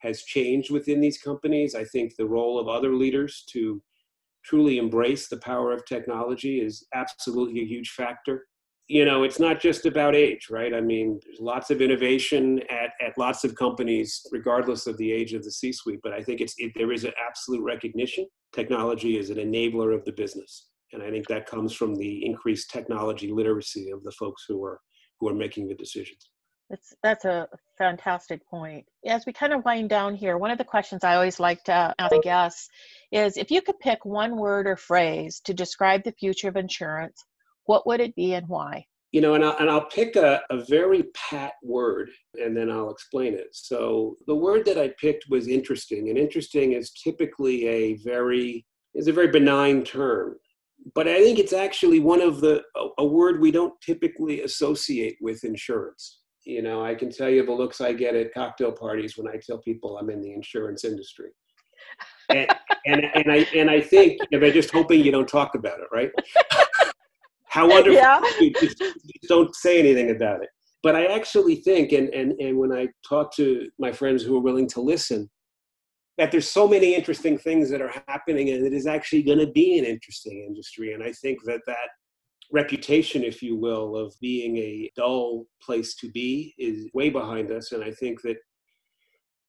has 0.00 0.22
changed 0.22 0.70
within 0.70 1.00
these 1.00 1.18
companies. 1.18 1.74
I 1.74 1.84
think 1.84 2.16
the 2.16 2.26
role 2.26 2.58
of 2.58 2.68
other 2.68 2.94
leaders 2.94 3.44
to 3.50 3.82
truly 4.44 4.78
embrace 4.78 5.28
the 5.28 5.38
power 5.38 5.72
of 5.72 5.84
technology 5.84 6.60
is 6.60 6.86
absolutely 6.94 7.60
a 7.60 7.66
huge 7.66 7.90
factor 7.90 8.46
you 8.88 9.04
know, 9.04 9.22
it's 9.22 9.38
not 9.38 9.60
just 9.60 9.84
about 9.84 10.14
age, 10.14 10.48
right? 10.50 10.72
I 10.72 10.80
mean, 10.80 11.20
there's 11.22 11.40
lots 11.40 11.70
of 11.70 11.82
innovation 11.82 12.60
at, 12.70 12.92
at 13.06 13.18
lots 13.18 13.44
of 13.44 13.54
companies, 13.54 14.26
regardless 14.32 14.86
of 14.86 14.96
the 14.96 15.12
age 15.12 15.34
of 15.34 15.44
the 15.44 15.52
C-suite. 15.52 16.00
But 16.02 16.14
I 16.14 16.22
think 16.22 16.40
it's 16.40 16.54
it, 16.56 16.72
there 16.74 16.90
is 16.90 17.04
an 17.04 17.12
absolute 17.24 17.62
recognition. 17.62 18.26
Technology 18.54 19.18
is 19.18 19.28
an 19.28 19.36
enabler 19.36 19.94
of 19.94 20.06
the 20.06 20.12
business, 20.12 20.68
and 20.92 21.02
I 21.02 21.10
think 21.10 21.28
that 21.28 21.46
comes 21.46 21.74
from 21.74 21.94
the 21.96 22.24
increased 22.24 22.70
technology 22.70 23.30
literacy 23.30 23.90
of 23.90 24.02
the 24.04 24.12
folks 24.12 24.46
who 24.48 24.64
are 24.64 24.80
who 25.20 25.28
are 25.28 25.34
making 25.34 25.68
the 25.68 25.74
decisions. 25.74 26.30
That's 26.70 26.94
that's 27.02 27.24
a 27.24 27.48
fantastic 27.78 28.46
point. 28.46 28.84
As 29.06 29.24
we 29.24 29.32
kind 29.32 29.54
of 29.54 29.64
wind 29.64 29.88
down 29.88 30.14
here, 30.14 30.36
one 30.36 30.50
of 30.50 30.58
the 30.58 30.64
questions 30.64 31.02
I 31.02 31.14
always 31.14 31.40
like 31.40 31.64
to 31.64 31.94
ask 31.98 32.68
is 33.10 33.36
if 33.36 33.50
you 33.50 33.62
could 33.62 33.78
pick 33.80 34.04
one 34.04 34.36
word 34.36 34.66
or 34.66 34.76
phrase 34.76 35.40
to 35.44 35.54
describe 35.54 36.04
the 36.04 36.12
future 36.12 36.48
of 36.48 36.56
insurance, 36.56 37.24
what 37.64 37.86
would 37.86 38.00
it 38.00 38.14
be 38.14 38.34
and 38.34 38.46
why? 38.48 38.84
You 39.12 39.22
know, 39.22 39.34
and 39.34 39.42
I'll, 39.42 39.56
and 39.56 39.70
I'll 39.70 39.86
pick 39.86 40.16
a, 40.16 40.42
a 40.50 40.62
very 40.64 41.04
pat 41.14 41.54
word 41.62 42.10
and 42.34 42.54
then 42.54 42.70
I'll 42.70 42.90
explain 42.90 43.32
it. 43.32 43.48
So 43.52 44.16
the 44.26 44.34
word 44.34 44.66
that 44.66 44.76
I 44.76 44.92
picked 45.00 45.24
was 45.30 45.48
interesting, 45.48 46.10
and 46.10 46.18
interesting 46.18 46.72
is 46.72 46.90
typically 46.92 47.66
a 47.66 47.94
very 48.04 48.66
is 48.94 49.08
a 49.08 49.12
very 49.12 49.28
benign 49.28 49.84
term, 49.84 50.36
but 50.94 51.08
I 51.08 51.22
think 51.22 51.38
it's 51.38 51.52
actually 51.52 52.00
one 52.00 52.20
of 52.20 52.40
the 52.40 52.62
a 52.98 53.04
word 53.04 53.40
we 53.40 53.50
don't 53.50 53.80
typically 53.80 54.42
associate 54.42 55.16
with 55.22 55.44
insurance. 55.44 56.17
You 56.48 56.62
know, 56.62 56.82
I 56.82 56.94
can 56.94 57.10
tell 57.10 57.28
you 57.28 57.44
the 57.44 57.52
looks 57.52 57.82
I 57.82 57.92
get 57.92 58.14
at 58.14 58.32
cocktail 58.32 58.72
parties 58.72 59.18
when 59.18 59.28
I 59.28 59.36
tell 59.36 59.58
people 59.58 59.98
I'm 59.98 60.08
in 60.08 60.22
the 60.22 60.32
insurance 60.32 60.82
industry. 60.82 61.28
and, 62.30 62.48
and, 62.86 63.04
and 63.04 63.30
I 63.30 63.46
and 63.54 63.70
I 63.70 63.82
think 63.82 64.18
they're 64.30 64.50
just 64.50 64.70
hoping 64.70 65.04
you 65.04 65.12
don't 65.12 65.28
talk 65.28 65.54
about 65.54 65.78
it, 65.78 65.88
right? 65.92 66.10
How 67.48 67.68
wonderful! 67.68 67.92
Yeah. 67.92 68.20
just, 68.58 68.78
just 68.78 69.28
don't 69.28 69.54
say 69.54 69.78
anything 69.78 70.10
about 70.10 70.42
it. 70.42 70.48
But 70.82 70.96
I 70.96 71.06
actually 71.06 71.56
think, 71.56 71.92
and, 71.92 72.08
and, 72.14 72.32
and 72.40 72.56
when 72.56 72.72
I 72.72 72.88
talk 73.06 73.34
to 73.36 73.68
my 73.78 73.92
friends 73.92 74.22
who 74.22 74.34
are 74.36 74.40
willing 74.40 74.68
to 74.68 74.80
listen, 74.80 75.28
that 76.16 76.30
there's 76.30 76.50
so 76.50 76.66
many 76.66 76.94
interesting 76.94 77.36
things 77.36 77.68
that 77.68 77.82
are 77.82 77.92
happening 78.06 78.48
and 78.50 78.66
it 78.66 78.72
is 78.72 78.86
actually 78.86 79.22
going 79.22 79.38
to 79.38 79.46
be 79.46 79.78
an 79.78 79.84
interesting 79.84 80.44
industry. 80.48 80.94
And 80.94 81.02
I 81.02 81.12
think 81.12 81.44
that 81.44 81.60
that 81.66 81.88
reputation, 82.50 83.22
if 83.22 83.42
you 83.42 83.56
will, 83.56 83.96
of 83.96 84.14
being 84.20 84.56
a 84.56 84.90
dull 84.96 85.46
place 85.62 85.94
to 85.96 86.10
be 86.10 86.54
is 86.58 86.88
way 86.94 87.10
behind 87.10 87.50
us. 87.50 87.72
And 87.72 87.84
I 87.84 87.90
think 87.90 88.22
that 88.22 88.36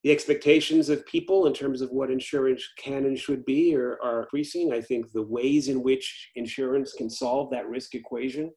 the 0.03 0.12
expectations 0.12 0.89
of 0.89 1.05
people 1.05 1.47
in 1.47 1.53
terms 1.53 1.81
of 1.81 1.91
what 1.91 2.12
insurance 2.12 2.65
can 2.77 3.05
and 3.05 3.17
should 3.17 3.45
be 3.45 3.75
are, 3.75 3.99
are, 4.01 4.21
increasing. 4.21 4.71
I 4.71 4.79
think 4.79 5.12
the 5.12 5.23
ways 5.23 5.67
in 5.67 5.83
which 5.83 6.29
insurance 6.35 6.93
can 6.93 7.09
solve 7.09 7.51
that 7.51 7.67
risk 7.67 7.95
equation 7.95 8.51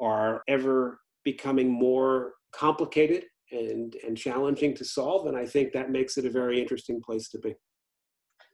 are 0.00 0.42
ever 0.46 1.00
becoming 1.24 1.70
more 1.70 2.34
complicated 2.52 3.24
and, 3.50 3.96
and 4.06 4.16
challenging 4.16 4.74
to 4.74 4.84
solve. 4.84 5.26
And 5.26 5.36
I 5.36 5.46
think 5.46 5.72
that 5.72 5.90
makes 5.90 6.18
it 6.18 6.26
a 6.26 6.30
very 6.30 6.60
interesting 6.60 7.00
place 7.00 7.30
to 7.30 7.38
be. 7.38 7.54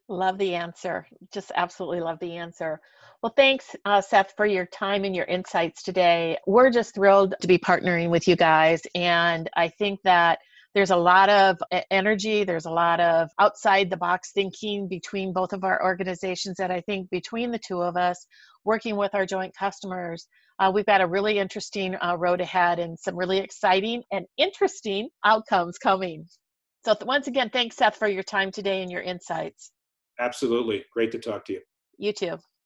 Love 0.09 0.39
the 0.39 0.55
answer. 0.55 1.07
Just 1.33 1.51
absolutely 1.55 2.01
love 2.01 2.19
the 2.21 2.37
answer. 2.37 2.81
Well, 3.23 3.33
thanks, 3.35 3.75
uh, 3.87 4.03
Seth, 4.03 4.35
for 4.37 4.45
your 4.45 4.67
time 4.67 5.05
and 5.05 5.17
your 5.17 5.25
insights 5.25 5.83
today. 5.83 6.37
We're 6.47 6.71
just 6.71 6.95
thrilled 6.95 7.35
to 7.41 7.49
be 7.49 7.59
partnering 7.59 8.11
with 8.11 8.29
you 8.29 8.37
guys. 8.37 8.83
And 8.95 9.49
I 9.57 9.69
think 9.69 10.03
that 10.03 10.41
there's 10.75 10.91
a 10.91 10.97
lot 10.97 11.31
of 11.31 11.59
energy 11.91 12.45
there's 12.45 12.67
a 12.67 12.71
lot 12.71 13.01
of 13.01 13.31
outside 13.39 13.91
the 13.91 13.97
box 13.97 14.33
thinking 14.33 14.89
between 14.89 15.33
both 15.33 15.53
of 15.53 15.65
our 15.65 15.83
organizations 15.83 16.57
that 16.57 16.71
i 16.71 16.81
think 16.81 17.09
between 17.11 17.51
the 17.51 17.59
two 17.59 17.81
of 17.81 17.97
us 17.97 18.27
working 18.65 18.97
with 18.97 19.15
our 19.15 19.25
joint 19.25 19.55
customers 19.57 20.27
uh, 20.59 20.71
we've 20.75 20.87
got 20.87 21.01
a 21.01 21.07
really 21.07 21.39
interesting 21.39 21.97
uh, 22.03 22.17
road 22.19 22.41
ahead 22.41 22.79
and 22.79 22.99
some 22.99 23.17
really 23.17 23.39
exciting 23.39 24.03
and 24.13 24.27
interesting 24.37 25.09
outcomes 25.25 25.79
coming 25.79 26.27
so 26.85 26.95
th- 26.95 27.07
once 27.07 27.29
again 27.29 27.51
thanks 27.51 27.77
seth 27.77 27.97
for 27.97 28.09
your 28.09 28.23
time 28.25 28.51
today 28.51 28.83
and 28.83 28.91
your 28.91 29.03
insights 29.03 29.71
absolutely. 30.19 30.85
Great 30.93 31.13
to 31.13 31.19
talk 31.19 31.45
to 31.47 31.55
you. 31.55 31.61
You 31.99 32.13
too 32.13 32.39